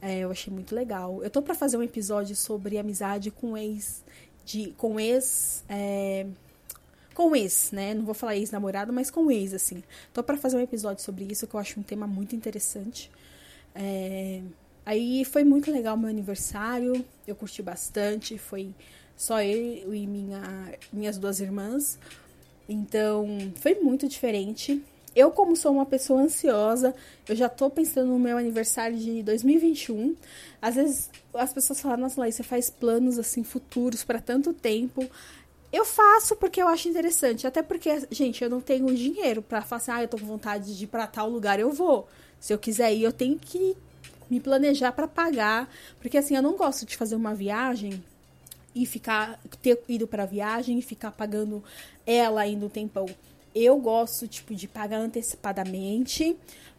é, 0.00 0.20
eu 0.20 0.30
achei 0.30 0.52
muito 0.52 0.74
legal. 0.74 1.22
Eu 1.22 1.30
tô 1.30 1.42
para 1.42 1.54
fazer 1.54 1.76
um 1.76 1.82
episódio 1.82 2.34
sobre 2.34 2.78
amizade 2.78 3.30
com 3.30 3.56
ex. 3.56 4.02
De, 4.44 4.72
com 4.76 4.98
ex. 4.98 5.64
É, 5.68 6.26
com 7.14 7.36
ex, 7.36 7.70
né? 7.72 7.94
Não 7.94 8.04
vou 8.04 8.14
falar 8.14 8.36
ex-namorado, 8.36 8.92
mas 8.92 9.10
com 9.10 9.30
ex, 9.30 9.52
assim. 9.52 9.82
Tô 10.12 10.22
para 10.22 10.36
fazer 10.36 10.56
um 10.56 10.60
episódio 10.60 11.02
sobre 11.02 11.24
isso, 11.24 11.46
que 11.46 11.54
eu 11.54 11.60
acho 11.60 11.78
um 11.78 11.82
tema 11.82 12.06
muito 12.06 12.34
interessante. 12.34 13.10
É, 13.74 14.40
aí 14.86 15.24
foi 15.24 15.44
muito 15.44 15.70
legal 15.70 15.96
meu 15.96 16.08
aniversário, 16.08 17.04
eu 17.26 17.36
curti 17.36 17.62
bastante. 17.62 18.38
Foi 18.38 18.74
só 19.16 19.42
eu 19.42 19.94
e 19.94 20.06
minha, 20.06 20.40
minhas 20.92 21.18
duas 21.18 21.40
irmãs. 21.40 21.98
Então, 22.66 23.26
foi 23.56 23.74
muito 23.74 24.08
diferente 24.08 24.82
eu, 25.14 25.30
como 25.30 25.56
sou 25.56 25.72
uma 25.72 25.86
pessoa 25.86 26.22
ansiosa, 26.22 26.94
eu 27.28 27.34
já 27.34 27.48
tô 27.48 27.68
pensando 27.68 28.08
no 28.08 28.18
meu 28.18 28.38
aniversário 28.38 28.96
de 28.96 29.22
2021. 29.22 30.14
Às 30.62 30.76
vezes 30.76 31.10
as 31.34 31.52
pessoas 31.52 31.80
falam, 31.80 31.98
nossa, 31.98 32.20
Laís, 32.20 32.36
você 32.36 32.42
faz 32.42 32.70
planos 32.70 33.18
assim 33.18 33.42
futuros 33.42 34.04
para 34.04 34.20
tanto 34.20 34.52
tempo. 34.52 35.08
Eu 35.72 35.84
faço 35.84 36.36
porque 36.36 36.62
eu 36.62 36.68
acho 36.68 36.88
interessante. 36.88 37.46
Até 37.46 37.62
porque, 37.62 38.06
gente, 38.10 38.42
eu 38.42 38.50
não 38.50 38.60
tenho 38.60 38.94
dinheiro 38.94 39.42
para 39.42 39.62
falar 39.62 39.80
assim, 39.80 39.90
ah, 39.90 40.02
eu 40.02 40.08
tô 40.08 40.18
com 40.18 40.26
vontade 40.26 40.76
de 40.76 40.84
ir 40.84 40.88
pra 40.88 41.06
tal 41.06 41.28
lugar, 41.28 41.58
eu 41.58 41.72
vou. 41.72 42.08
Se 42.38 42.52
eu 42.52 42.58
quiser 42.58 42.94
ir, 42.94 43.02
eu 43.02 43.12
tenho 43.12 43.38
que 43.38 43.76
me 44.28 44.40
planejar 44.40 44.92
para 44.92 45.08
pagar. 45.08 45.68
Porque 46.00 46.18
assim, 46.18 46.36
eu 46.36 46.42
não 46.42 46.56
gosto 46.56 46.86
de 46.86 46.96
fazer 46.96 47.16
uma 47.16 47.34
viagem 47.34 48.02
e 48.74 48.86
ficar, 48.86 49.40
ter 49.60 49.82
ido 49.88 50.06
pra 50.06 50.24
viagem 50.24 50.78
e 50.78 50.82
ficar 50.82 51.10
pagando 51.10 51.62
ela 52.06 52.42
ainda 52.42 52.66
um 52.66 52.68
tempão 52.68 53.06
eu 53.54 53.78
gosto, 53.78 54.28
tipo, 54.28 54.54
de 54.54 54.68
pagar 54.68 54.98
antecipadamente, 54.98 56.36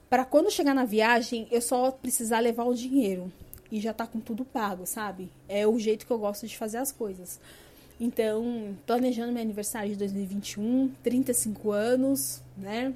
para 0.10 0.26
quando 0.26 0.52
chegar 0.52 0.74
na 0.74 0.86
viagem, 0.86 1.48
eu 1.52 1.62
só 1.62 1.92
precisar 1.92 2.40
levar 2.40 2.66
o 2.66 2.74
dinheiro 2.74 3.32
e 3.72 3.80
já 3.80 3.94
tá 3.94 4.06
com 4.06 4.20
tudo 4.20 4.44
pago, 4.44 4.86
sabe? 4.86 5.30
É 5.48 5.66
o 5.66 5.80
jeito 5.80 6.06
que 6.06 6.12
eu 6.12 6.20
gosto 6.20 6.46
de 6.46 6.58
fazer 6.58 6.78
as 6.78 6.92
coisas. 6.92 7.40
Então, 8.00 8.76
planejando 8.86 9.32
meu 9.32 9.42
aniversário 9.42 9.92
de 9.92 9.96
2021, 9.96 10.92
35 11.04 11.72
anos, 11.72 12.42
né? 12.58 12.94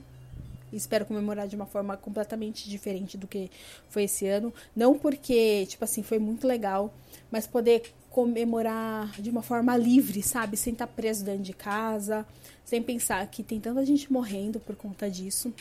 Espero 0.74 1.06
comemorar 1.06 1.48
de 1.48 1.56
uma 1.56 1.66
forma 1.66 1.96
completamente 1.96 2.70
diferente 2.70 3.18
do 3.18 3.28
que 3.28 3.50
foi 3.88 4.04
esse 4.04 4.28
ano. 4.28 4.54
Não 4.76 4.98
porque, 4.98 5.66
tipo 5.68 5.86
assim, 5.86 6.04
foi 6.04 6.20
muito 6.20 6.46
legal, 6.46 6.94
mas 7.32 7.48
poder 7.48 7.94
comemorar 8.16 9.12
de 9.20 9.30
uma 9.30 9.42
forma 9.42 9.76
livre, 9.76 10.24
sabe? 10.24 10.56
Sem 10.56 10.72
estar 10.72 10.88
preso 10.88 11.26
dentro 11.26 11.44
de 11.44 11.52
casa, 11.52 12.26
sem 12.64 12.82
pensar 12.82 13.28
que 13.28 13.44
tem 13.44 13.60
tanta 13.60 13.86
gente 13.86 14.10
morrendo 14.10 14.58
por 14.58 14.74
conta 14.74 15.12
disso. 15.12 15.54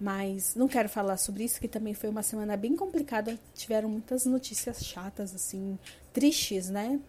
Mas 0.00 0.54
não 0.54 0.68
quero 0.68 0.88
falar 0.88 1.16
sobre 1.16 1.42
isso, 1.42 1.58
que 1.58 1.66
também 1.66 1.94
foi 1.94 2.08
uma 2.08 2.22
semana 2.22 2.56
bem 2.56 2.76
complicada. 2.76 3.36
Tiveram 3.52 3.88
muitas 3.88 4.24
notícias 4.26 4.84
chatas, 4.84 5.34
assim, 5.34 5.76
tristes, 6.12 6.70
né? 6.70 7.00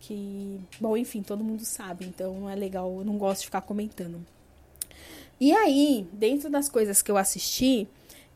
Que, 0.00 0.58
bom, 0.80 0.96
enfim, 0.96 1.22
todo 1.22 1.44
mundo 1.44 1.64
sabe, 1.64 2.04
então 2.04 2.40
não 2.40 2.50
é 2.50 2.56
legal, 2.56 2.92
eu 2.98 3.04
não 3.04 3.16
gosto 3.16 3.42
de 3.42 3.46
ficar 3.46 3.60
comentando. 3.60 4.26
E 5.40 5.52
aí, 5.52 6.04
dentro 6.12 6.50
das 6.50 6.68
coisas 6.68 7.00
que 7.00 7.12
eu 7.12 7.16
assisti, 7.16 7.86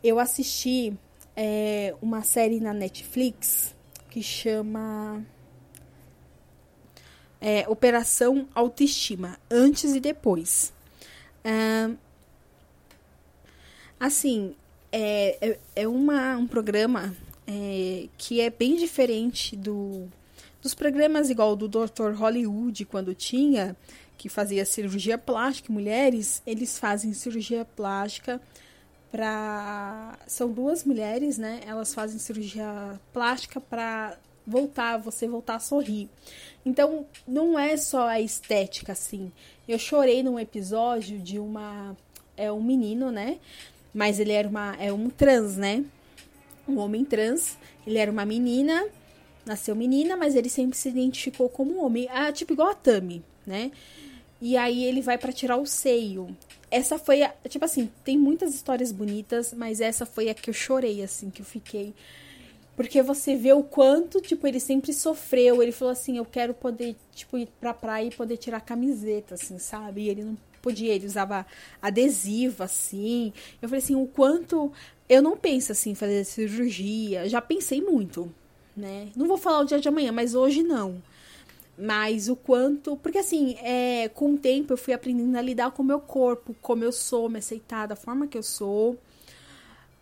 eu 0.04 0.20
assisti 0.20 0.96
é, 1.34 1.96
uma 2.00 2.22
série 2.22 2.60
na 2.60 2.72
Netflix 2.72 3.74
que 4.08 4.22
chama 4.22 5.24
é, 7.40 7.68
Operação 7.68 8.48
Autoestima, 8.54 9.38
antes 9.50 9.94
e 9.94 10.00
depois. 10.00 10.72
Assim, 13.98 14.54
é, 14.90 15.36
é, 15.40 15.58
é 15.76 15.88
uma, 15.88 16.36
um 16.36 16.46
programa 16.46 17.14
é, 17.46 18.08
que 18.16 18.40
é 18.40 18.48
bem 18.48 18.76
diferente 18.76 19.54
do, 19.54 20.08
dos 20.62 20.74
programas 20.74 21.30
igual 21.30 21.54
do 21.54 21.68
Dr. 21.68 22.12
Hollywood, 22.14 22.84
quando 22.86 23.14
tinha, 23.14 23.76
que 24.16 24.28
fazia 24.28 24.64
cirurgia 24.64 25.18
plástica, 25.18 25.72
mulheres, 25.72 26.42
eles 26.46 26.78
fazem 26.78 27.12
cirurgia 27.12 27.64
plástica 27.64 28.40
para 29.10 30.18
são 30.26 30.52
duas 30.52 30.84
mulheres, 30.84 31.36
né? 31.36 31.60
Elas 31.66 31.92
fazem 31.92 32.18
cirurgia 32.18 32.98
plástica 33.12 33.60
para 33.60 34.16
voltar, 34.50 34.98
você 34.98 35.26
voltar 35.26 35.54
a 35.54 35.60
sorrir. 35.60 36.08
Então, 36.64 37.06
não 37.26 37.58
é 37.58 37.76
só 37.76 38.08
a 38.08 38.20
estética 38.20 38.92
assim. 38.92 39.32
Eu 39.66 39.78
chorei 39.78 40.22
num 40.22 40.38
episódio 40.38 41.18
de 41.18 41.38
uma 41.38 41.96
é 42.36 42.50
um 42.50 42.62
menino, 42.62 43.10
né? 43.10 43.38
Mas 43.94 44.18
ele 44.18 44.32
era 44.32 44.48
uma 44.48 44.76
é 44.76 44.92
um 44.92 45.08
trans, 45.08 45.56
né? 45.56 45.84
Um 46.68 46.78
homem 46.78 47.04
trans. 47.04 47.56
Ele 47.86 47.98
era 47.98 48.10
uma 48.10 48.24
menina, 48.24 48.86
nasceu 49.46 49.74
menina, 49.74 50.16
mas 50.16 50.34
ele 50.34 50.48
sempre 50.48 50.76
se 50.76 50.88
identificou 50.88 51.48
como 51.48 51.84
homem. 51.84 52.08
Ah, 52.10 52.32
tipo 52.32 52.52
igual 52.52 52.70
a 52.70 52.74
Tami, 52.74 53.22
né? 53.46 53.70
E 54.40 54.56
aí 54.56 54.84
ele 54.84 55.02
vai 55.02 55.18
para 55.18 55.32
tirar 55.32 55.56
o 55.56 55.66
seio. 55.66 56.34
Essa 56.70 56.98
foi 56.98 57.22
a, 57.22 57.34
tipo 57.48 57.64
assim, 57.64 57.90
tem 58.04 58.16
muitas 58.16 58.54
histórias 58.54 58.92
bonitas, 58.92 59.52
mas 59.52 59.80
essa 59.80 60.06
foi 60.06 60.30
a 60.30 60.34
que 60.34 60.48
eu 60.48 60.54
chorei 60.54 61.02
assim, 61.02 61.28
que 61.28 61.42
eu 61.42 61.46
fiquei 61.46 61.94
porque 62.80 63.02
você 63.02 63.36
vê 63.36 63.52
o 63.52 63.62
quanto, 63.62 64.22
tipo, 64.22 64.46
ele 64.46 64.58
sempre 64.58 64.90
sofreu. 64.94 65.62
Ele 65.62 65.70
falou 65.70 65.92
assim: 65.92 66.16
"Eu 66.16 66.24
quero 66.24 66.54
poder, 66.54 66.96
tipo, 67.14 67.36
ir 67.36 67.46
pra 67.60 67.74
praia 67.74 68.06
e 68.06 68.10
poder 68.10 68.38
tirar 68.38 68.58
camiseta, 68.62 69.34
assim, 69.34 69.58
sabe?" 69.58 70.00
E 70.00 70.08
ele 70.08 70.24
não 70.24 70.38
podia, 70.62 70.94
ele 70.94 71.04
usava 71.04 71.44
adesivo 71.82 72.62
assim. 72.62 73.34
Eu 73.60 73.68
falei 73.68 73.84
assim, 73.84 73.94
o 73.94 74.06
quanto 74.06 74.72
eu 75.10 75.20
não 75.20 75.36
penso 75.36 75.72
assim 75.72 75.94
fazer 75.94 76.24
cirurgia, 76.24 77.28
já 77.28 77.42
pensei 77.42 77.82
muito, 77.82 78.32
né? 78.74 79.08
Não 79.14 79.26
vou 79.28 79.36
falar 79.36 79.60
o 79.60 79.64
dia 79.66 79.78
de 79.78 79.88
amanhã, 79.88 80.10
mas 80.10 80.34
hoje 80.34 80.62
não. 80.62 81.02
Mas 81.76 82.30
o 82.30 82.36
quanto. 82.36 82.96
Porque 82.96 83.18
assim, 83.18 83.56
é, 83.62 84.08
com 84.08 84.32
o 84.32 84.38
tempo 84.38 84.72
eu 84.72 84.78
fui 84.78 84.94
aprendendo 84.94 85.36
a 85.36 85.42
lidar 85.42 85.70
com 85.72 85.82
o 85.82 85.86
meu 85.86 86.00
corpo, 86.00 86.56
como 86.62 86.82
eu 86.82 86.92
sou, 86.92 87.28
me 87.28 87.40
aceitar 87.40 87.86
da 87.86 87.96
forma 87.96 88.26
que 88.26 88.38
eu 88.38 88.42
sou. 88.42 88.96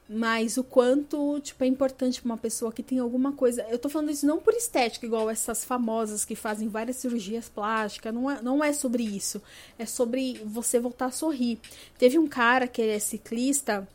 Mas 0.09 0.57
o 0.57 0.64
quanto, 0.64 1.38
tipo, 1.40 1.62
é 1.64 1.66
importante 1.66 2.23
para 2.23 2.31
uma 2.31 2.38
pessoa 2.38 2.73
que 2.73 2.83
tem 2.83 2.99
alguma 2.99 3.33
coisa. 3.33 3.66
Eu 3.68 3.79
tô 3.79 3.90
falando 3.90 4.11
isso 4.11 4.27
não 4.27 4.38
por 4.38 4.55
estética, 4.55 5.05
igual 5.05 5.29
essas 5.29 5.64
famosas 5.64 6.25
que 6.25 6.35
fazem 6.35 6.66
várias 6.66 6.97
cirurgias 6.97 7.49
plásticas. 7.49 8.14
Não 8.14 8.31
é, 8.31 8.40
não 8.40 8.64
é 8.64 8.73
sobre 8.73 9.03
isso. 9.03 9.42
É 9.79 9.85
sobre 9.85 10.40
você 10.44 10.81
voltar 10.81 11.07
a 11.07 11.11
sorrir. 11.11 11.59
Teve 11.99 12.18
um 12.18 12.27
cara 12.27 12.66
que 12.66 12.81
é 12.81 12.99
ciclista 12.99 13.87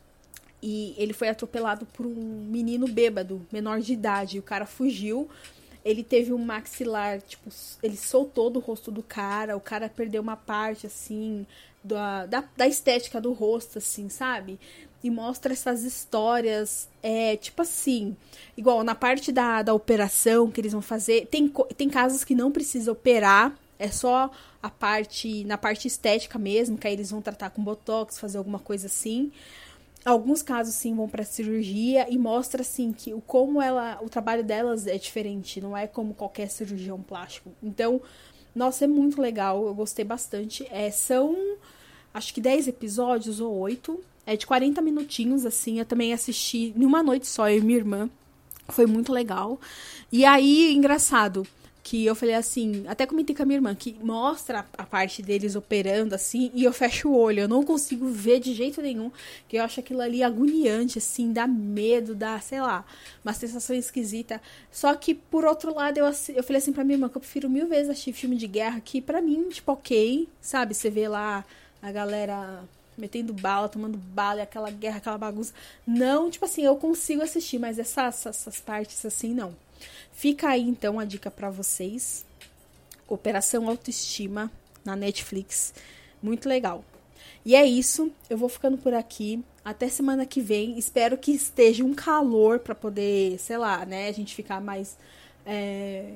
e 0.62 0.94
ele 0.96 1.12
foi 1.12 1.28
atropelado 1.28 1.84
por 1.86 2.06
um 2.06 2.46
menino 2.48 2.86
bêbado, 2.86 3.44
menor 3.50 3.80
de 3.80 3.92
idade. 3.92 4.38
O 4.38 4.42
cara 4.42 4.66
fugiu 4.66 5.28
ele 5.84 6.02
teve 6.02 6.32
um 6.32 6.38
maxilar, 6.38 7.20
tipo, 7.20 7.50
ele 7.82 7.96
soltou 7.96 8.48
do 8.48 8.58
rosto 8.58 8.90
do 8.90 9.02
cara, 9.02 9.54
o 9.54 9.60
cara 9.60 9.88
perdeu 9.88 10.22
uma 10.22 10.36
parte, 10.36 10.86
assim, 10.86 11.46
da, 11.82 12.24
da, 12.24 12.44
da 12.56 12.66
estética 12.66 13.20
do 13.20 13.32
rosto, 13.34 13.76
assim, 13.76 14.08
sabe? 14.08 14.58
E 15.04 15.10
mostra 15.10 15.52
essas 15.52 15.84
histórias, 15.84 16.88
é, 17.02 17.36
tipo 17.36 17.60
assim, 17.60 18.16
igual 18.56 18.82
na 18.82 18.94
parte 18.94 19.30
da, 19.30 19.62
da 19.62 19.74
operação 19.74 20.50
que 20.50 20.58
eles 20.58 20.72
vão 20.72 20.80
fazer, 20.80 21.26
tem, 21.26 21.52
tem 21.76 21.90
casos 21.90 22.24
que 22.24 22.34
não 22.34 22.50
precisa 22.50 22.90
operar, 22.90 23.54
é 23.78 23.88
só 23.88 24.30
a 24.62 24.70
parte, 24.70 25.44
na 25.44 25.58
parte 25.58 25.86
estética 25.86 26.38
mesmo, 26.38 26.78
que 26.78 26.86
aí 26.86 26.94
eles 26.94 27.10
vão 27.10 27.20
tratar 27.20 27.50
com 27.50 27.62
botox, 27.62 28.18
fazer 28.18 28.38
alguma 28.38 28.58
coisa 28.58 28.86
assim. 28.86 29.30
Alguns 30.04 30.42
casos 30.42 30.74
sim 30.74 30.94
vão 30.94 31.06
para 31.06 31.22
cirurgia 31.22 32.06
e 32.10 32.16
mostra 32.16 32.62
assim 32.62 32.92
que 32.92 33.12
o 33.12 33.20
como 33.20 33.60
ela, 33.60 33.98
o 34.02 34.08
trabalho 34.08 34.42
delas 34.42 34.86
é 34.86 34.96
diferente, 34.96 35.60
não 35.60 35.76
é 35.76 35.86
como 35.86 36.14
qualquer 36.14 36.48
cirurgião 36.48 37.02
plástico. 37.02 37.52
Então, 37.62 38.00
nossa, 38.54 38.84
é 38.84 38.88
muito 38.88 39.20
legal, 39.20 39.66
eu 39.66 39.74
gostei 39.74 40.04
bastante. 40.04 40.66
É, 40.70 40.90
são 40.90 41.36
acho 42.14 42.32
que 42.32 42.40
10 42.40 42.68
episódios 42.68 43.40
ou 43.40 43.52
8, 43.58 44.00
é 44.24 44.36
de 44.36 44.46
40 44.46 44.80
minutinhos 44.80 45.44
assim. 45.44 45.78
Eu 45.80 45.84
também 45.84 46.14
assisti 46.14 46.72
em 46.76 46.84
uma 46.84 47.02
noite 47.02 47.26
só 47.26 47.50
eu 47.50 47.58
e 47.58 47.60
minha 47.60 47.78
irmã. 47.78 48.08
Foi 48.68 48.86
muito 48.86 49.12
legal. 49.12 49.60
E 50.10 50.24
aí, 50.24 50.72
engraçado, 50.72 51.46
que 51.84 52.06
eu 52.06 52.14
falei 52.14 52.34
assim, 52.34 52.82
até 52.88 53.04
comentei 53.04 53.36
com 53.36 53.42
a 53.42 53.46
minha 53.46 53.58
irmã, 53.58 53.74
que 53.74 53.94
mostra 54.02 54.64
a 54.78 54.84
parte 54.84 55.20
deles 55.20 55.54
operando 55.54 56.14
assim, 56.14 56.50
e 56.54 56.64
eu 56.64 56.72
fecho 56.72 57.10
o 57.10 57.16
olho, 57.16 57.40
eu 57.40 57.48
não 57.48 57.62
consigo 57.62 58.08
ver 58.08 58.40
de 58.40 58.54
jeito 58.54 58.80
nenhum, 58.80 59.12
que 59.46 59.58
eu 59.58 59.62
acho 59.62 59.80
aquilo 59.80 60.00
ali 60.00 60.22
agoniante, 60.22 60.96
assim, 60.96 61.30
dá 61.30 61.46
medo, 61.46 62.14
dá, 62.14 62.40
sei 62.40 62.62
lá, 62.62 62.86
uma 63.22 63.34
sensação 63.34 63.76
esquisita. 63.76 64.40
Só 64.72 64.94
que, 64.94 65.14
por 65.14 65.44
outro 65.44 65.74
lado, 65.74 65.98
eu, 65.98 66.06
eu 66.06 66.42
falei 66.42 66.56
assim 66.56 66.72
pra 66.72 66.84
minha 66.84 66.96
irmã 66.96 67.06
que 67.06 67.18
eu 67.18 67.20
prefiro 67.20 67.50
mil 67.50 67.68
vezes 67.68 67.90
assistir 67.90 68.14
filme 68.14 68.36
de 68.36 68.46
guerra, 68.46 68.80
que 68.80 69.02
pra 69.02 69.20
mim, 69.20 69.50
tipo, 69.50 69.70
ok, 69.70 70.26
sabe? 70.40 70.72
Você 70.72 70.88
vê 70.88 71.06
lá 71.06 71.44
a 71.84 71.92
galera 71.92 72.64
metendo 72.96 73.34
bala, 73.34 73.68
tomando 73.68 73.98
bala, 73.98 74.42
aquela 74.42 74.70
guerra, 74.70 74.96
aquela 74.96 75.18
bagunça. 75.18 75.52
Não, 75.86 76.30
tipo 76.30 76.46
assim, 76.46 76.62
eu 76.62 76.76
consigo 76.76 77.20
assistir, 77.20 77.58
mas 77.58 77.78
essas, 77.78 78.24
essas 78.24 78.58
partes 78.58 79.04
assim, 79.04 79.34
não. 79.34 79.54
Fica 80.10 80.48
aí 80.48 80.62
então 80.62 80.98
a 80.98 81.04
dica 81.04 81.30
para 81.30 81.50
vocês. 81.50 82.24
Operação 83.06 83.68
Autoestima 83.68 84.50
na 84.82 84.96
Netflix. 84.96 85.74
Muito 86.22 86.48
legal. 86.48 86.82
E 87.44 87.54
é 87.54 87.66
isso, 87.66 88.10
eu 88.30 88.38
vou 88.38 88.48
ficando 88.48 88.78
por 88.78 88.94
aqui. 88.94 89.44
Até 89.62 89.88
semana 89.88 90.24
que 90.24 90.40
vem. 90.40 90.78
Espero 90.78 91.18
que 91.18 91.32
esteja 91.32 91.84
um 91.84 91.92
calor 91.92 92.60
para 92.60 92.74
poder, 92.74 93.38
sei 93.38 93.58
lá, 93.58 93.84
né, 93.84 94.08
a 94.08 94.12
gente 94.12 94.34
ficar 94.34 94.58
mais 94.58 94.96
é, 95.44 96.14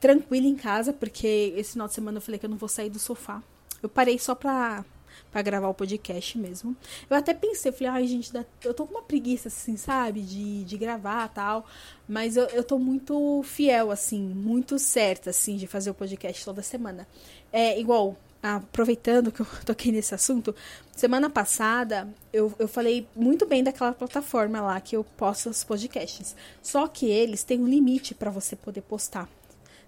tranquilo 0.00 0.48
em 0.48 0.56
casa, 0.56 0.92
porque 0.92 1.54
esse 1.56 1.72
final 1.72 1.86
de 1.86 1.94
semana 1.94 2.16
eu 2.18 2.22
falei 2.22 2.40
que 2.40 2.46
eu 2.46 2.50
não 2.50 2.56
vou 2.56 2.68
sair 2.68 2.90
do 2.90 2.98
sofá. 2.98 3.40
Eu 3.82 3.88
parei 3.88 4.18
só 4.18 4.34
pra 4.34 4.84
para 5.32 5.42
gravar 5.42 5.68
o 5.68 5.74
podcast 5.74 6.38
mesmo. 6.38 6.76
Eu 7.08 7.16
até 7.16 7.32
pensei, 7.32 7.70
eu 7.70 7.72
falei, 7.72 7.88
ai, 7.88 8.06
gente, 8.06 8.30
eu 8.62 8.74
tô 8.74 8.86
com 8.86 8.94
uma 8.94 9.02
preguiça, 9.02 9.48
assim, 9.48 9.78
sabe? 9.78 10.20
De, 10.20 10.62
de 10.64 10.76
gravar 10.76 11.28
tal. 11.28 11.66
Mas 12.06 12.36
eu, 12.36 12.44
eu 12.48 12.62
tô 12.62 12.78
muito 12.78 13.42
fiel, 13.42 13.90
assim, 13.90 14.22
muito 14.22 14.78
certa, 14.78 15.30
assim, 15.30 15.56
de 15.56 15.66
fazer 15.66 15.90
o 15.90 15.94
podcast 15.94 16.44
toda 16.44 16.62
semana. 16.62 17.08
É 17.50 17.80
igual, 17.80 18.14
aproveitando 18.42 19.32
que 19.32 19.40
eu 19.40 19.46
toquei 19.64 19.90
nesse 19.90 20.14
assunto, 20.14 20.54
semana 20.94 21.30
passada 21.30 22.08
eu, 22.32 22.52
eu 22.58 22.68
falei 22.68 23.08
muito 23.16 23.46
bem 23.46 23.64
daquela 23.64 23.92
plataforma 23.92 24.60
lá 24.60 24.80
que 24.80 24.96
eu 24.96 25.02
posto 25.02 25.48
os 25.48 25.64
podcasts. 25.64 26.36
Só 26.62 26.86
que 26.86 27.06
eles 27.06 27.42
têm 27.42 27.58
um 27.58 27.68
limite 27.68 28.14
para 28.14 28.30
você 28.30 28.54
poder 28.54 28.82
postar. 28.82 29.28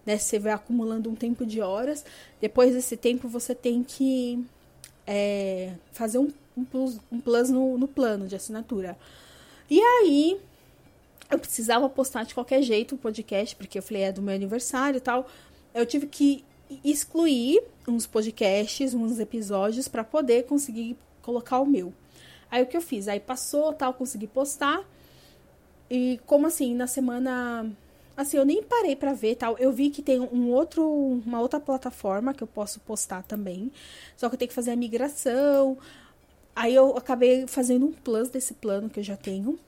Né? 0.04 0.18
Você 0.18 0.38
vai 0.38 0.52
acumulando 0.52 1.10
um 1.10 1.14
tempo 1.14 1.46
de 1.46 1.60
horas, 1.60 2.04
depois 2.40 2.74
desse 2.74 2.96
tempo 2.96 3.28
você 3.28 3.54
tem 3.54 3.82
que 3.82 4.44
é, 5.06 5.72
fazer 5.92 6.18
um, 6.18 6.30
um 6.56 6.64
plus, 6.64 7.00
um 7.10 7.20
plus 7.20 7.50
no, 7.50 7.78
no 7.78 7.88
plano 7.88 8.26
de 8.26 8.36
assinatura. 8.36 8.96
E 9.70 9.80
aí, 9.80 10.38
eu 11.30 11.38
precisava 11.38 11.88
postar 11.88 12.24
de 12.24 12.34
qualquer 12.34 12.62
jeito 12.62 12.94
o 12.94 12.98
podcast, 12.98 13.56
porque 13.56 13.78
eu 13.78 13.82
falei, 13.82 14.02
é 14.02 14.12
do 14.12 14.22
meu 14.22 14.34
aniversário 14.34 14.98
e 14.98 15.00
tal. 15.00 15.26
Eu 15.74 15.86
tive 15.86 16.06
que 16.06 16.44
excluir 16.84 17.62
uns 17.86 18.06
podcasts, 18.06 18.94
uns 18.94 19.18
episódios, 19.18 19.88
para 19.88 20.04
poder 20.04 20.44
conseguir 20.44 20.96
colocar 21.22 21.60
o 21.60 21.66
meu. 21.66 21.92
Aí 22.50 22.62
o 22.62 22.66
que 22.66 22.76
eu 22.76 22.82
fiz? 22.82 23.08
Aí 23.08 23.20
passou, 23.20 23.72
tal, 23.72 23.94
consegui 23.94 24.26
postar. 24.26 24.84
E 25.90 26.20
como 26.26 26.46
assim, 26.46 26.74
na 26.74 26.86
semana 26.86 27.70
Assim, 28.16 28.36
eu 28.36 28.44
nem 28.44 28.62
parei 28.62 28.94
para 28.94 29.12
ver 29.12 29.34
tal. 29.34 29.58
Eu 29.58 29.72
vi 29.72 29.90
que 29.90 30.02
tem 30.02 30.20
um 30.20 30.50
outro, 30.50 30.84
uma 31.26 31.40
outra 31.40 31.58
plataforma 31.58 32.32
que 32.32 32.42
eu 32.42 32.46
posso 32.46 32.80
postar 32.80 33.22
também. 33.22 33.72
Só 34.16 34.28
que 34.28 34.34
eu 34.34 34.38
tenho 34.38 34.48
que 34.48 34.54
fazer 34.54 34.70
a 34.70 34.76
migração. 34.76 35.76
Aí 36.54 36.74
eu 36.74 36.96
acabei 36.96 37.46
fazendo 37.46 37.86
um 37.86 37.92
plus 37.92 38.28
desse 38.28 38.54
plano 38.54 38.88
que 38.88 39.00
eu 39.00 39.04
já 39.04 39.16
tenho. 39.16 39.58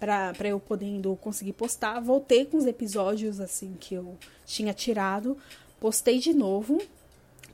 Pra 0.00 0.34
eu 0.42 0.58
podendo 0.58 1.14
conseguir 1.16 1.52
postar. 1.52 2.00
Voltei 2.00 2.44
com 2.44 2.56
os 2.56 2.66
episódios, 2.66 3.38
assim, 3.40 3.76
que 3.78 3.94
eu 3.94 4.16
tinha 4.44 4.74
tirado. 4.74 5.36
Postei 5.78 6.18
de 6.18 6.34
novo. 6.34 6.82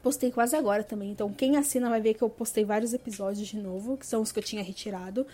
Postei 0.03 0.31
quase 0.31 0.57
agora 0.57 0.83
também. 0.83 1.11
Então, 1.11 1.33
quem 1.33 1.57
assina 1.57 1.91
vai 1.91 2.01
ver 2.01 2.15
que 2.15 2.23
eu 2.23 2.31
postei 2.31 2.65
vários 2.65 2.95
episódios 2.95 3.47
de 3.47 3.59
novo, 3.59 3.97
que 3.97 4.07
são 4.07 4.23
os 4.23 4.33
que 4.33 4.39
eu 4.39 4.43
tinha 4.43 4.63
retirado. 4.63 5.27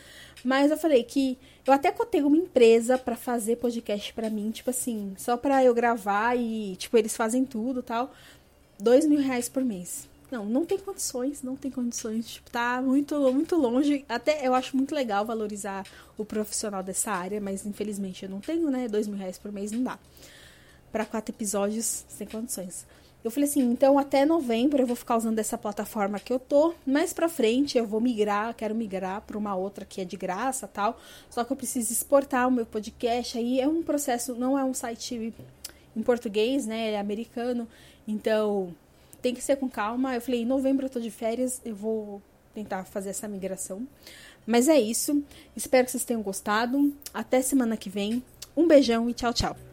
Mas 0.44 0.70
eu 0.70 0.76
falei 0.76 1.04
que 1.04 1.38
eu 1.64 1.72
até 1.72 1.92
cotei 1.92 2.22
uma 2.22 2.36
empresa 2.36 2.98
para 2.98 3.16
fazer 3.16 3.56
podcast 3.56 4.12
para 4.12 4.28
mim, 4.28 4.50
tipo 4.50 4.70
assim, 4.70 5.14
só 5.16 5.36
pra 5.36 5.62
eu 5.64 5.72
gravar 5.72 6.36
e, 6.36 6.74
tipo, 6.76 6.96
eles 6.96 7.16
fazem 7.16 7.44
tudo 7.44 7.82
tal. 7.82 8.12
Dois 8.78 9.06
mil 9.06 9.20
reais 9.20 9.48
por 9.48 9.64
mês. 9.64 10.08
Não, 10.30 10.44
não 10.44 10.66
tem 10.66 10.78
condições, 10.78 11.42
não 11.42 11.54
tem 11.54 11.70
condições. 11.70 12.26
Tipo, 12.26 12.50
tá 12.50 12.82
muito, 12.82 13.14
muito 13.32 13.56
longe. 13.56 14.04
Até 14.08 14.46
eu 14.46 14.54
acho 14.54 14.76
muito 14.76 14.94
legal 14.94 15.24
valorizar 15.24 15.86
o 16.18 16.24
profissional 16.24 16.82
dessa 16.82 17.12
área, 17.12 17.40
mas 17.40 17.64
infelizmente 17.64 18.24
eu 18.24 18.28
não 18.28 18.40
tenho, 18.40 18.68
né? 18.70 18.88
Dois 18.88 19.06
mil 19.06 19.16
reais 19.16 19.38
por 19.38 19.52
mês 19.52 19.70
não 19.70 19.82
dá. 19.82 19.98
Para 20.90 21.04
quatro 21.04 21.34
episódios, 21.34 22.04
sem 22.08 22.26
condições. 22.26 22.84
Eu 23.26 23.30
falei 23.32 23.48
assim, 23.48 23.60
então 23.72 23.98
até 23.98 24.24
novembro 24.24 24.80
eu 24.80 24.86
vou 24.86 24.94
ficar 24.94 25.16
usando 25.16 25.40
essa 25.40 25.58
plataforma 25.58 26.20
que 26.20 26.32
eu 26.32 26.38
tô. 26.38 26.72
Mais 26.86 27.12
pra 27.12 27.28
frente 27.28 27.76
eu 27.76 27.84
vou 27.84 28.00
migrar, 28.00 28.54
quero 28.54 28.72
migrar 28.72 29.20
para 29.22 29.36
uma 29.36 29.56
outra 29.56 29.84
que 29.84 30.00
é 30.00 30.04
de 30.04 30.16
graça 30.16 30.68
tal. 30.68 30.96
Só 31.28 31.42
que 31.42 31.52
eu 31.52 31.56
preciso 31.56 31.92
exportar 31.92 32.46
o 32.46 32.52
meu 32.52 32.64
podcast. 32.64 33.36
Aí 33.36 33.60
é 33.60 33.66
um 33.66 33.82
processo, 33.82 34.36
não 34.36 34.56
é 34.56 34.62
um 34.62 34.72
site 34.72 35.34
em 35.96 36.02
português, 36.02 36.66
né? 36.66 36.86
Ele 36.86 36.94
é 36.94 37.00
americano. 37.00 37.66
Então 38.06 38.72
tem 39.20 39.34
que 39.34 39.42
ser 39.42 39.56
com 39.56 39.68
calma. 39.68 40.14
Eu 40.14 40.20
falei, 40.20 40.42
em 40.42 40.46
novembro 40.46 40.86
eu 40.86 40.90
tô 40.90 41.00
de 41.00 41.10
férias, 41.10 41.60
eu 41.64 41.74
vou 41.74 42.22
tentar 42.54 42.84
fazer 42.84 43.10
essa 43.10 43.26
migração. 43.26 43.88
Mas 44.46 44.68
é 44.68 44.78
isso. 44.78 45.20
Espero 45.56 45.84
que 45.84 45.90
vocês 45.90 46.04
tenham 46.04 46.22
gostado. 46.22 46.94
Até 47.12 47.42
semana 47.42 47.76
que 47.76 47.90
vem. 47.90 48.22
Um 48.56 48.68
beijão 48.68 49.10
e 49.10 49.12
tchau, 49.12 49.34
tchau. 49.34 49.65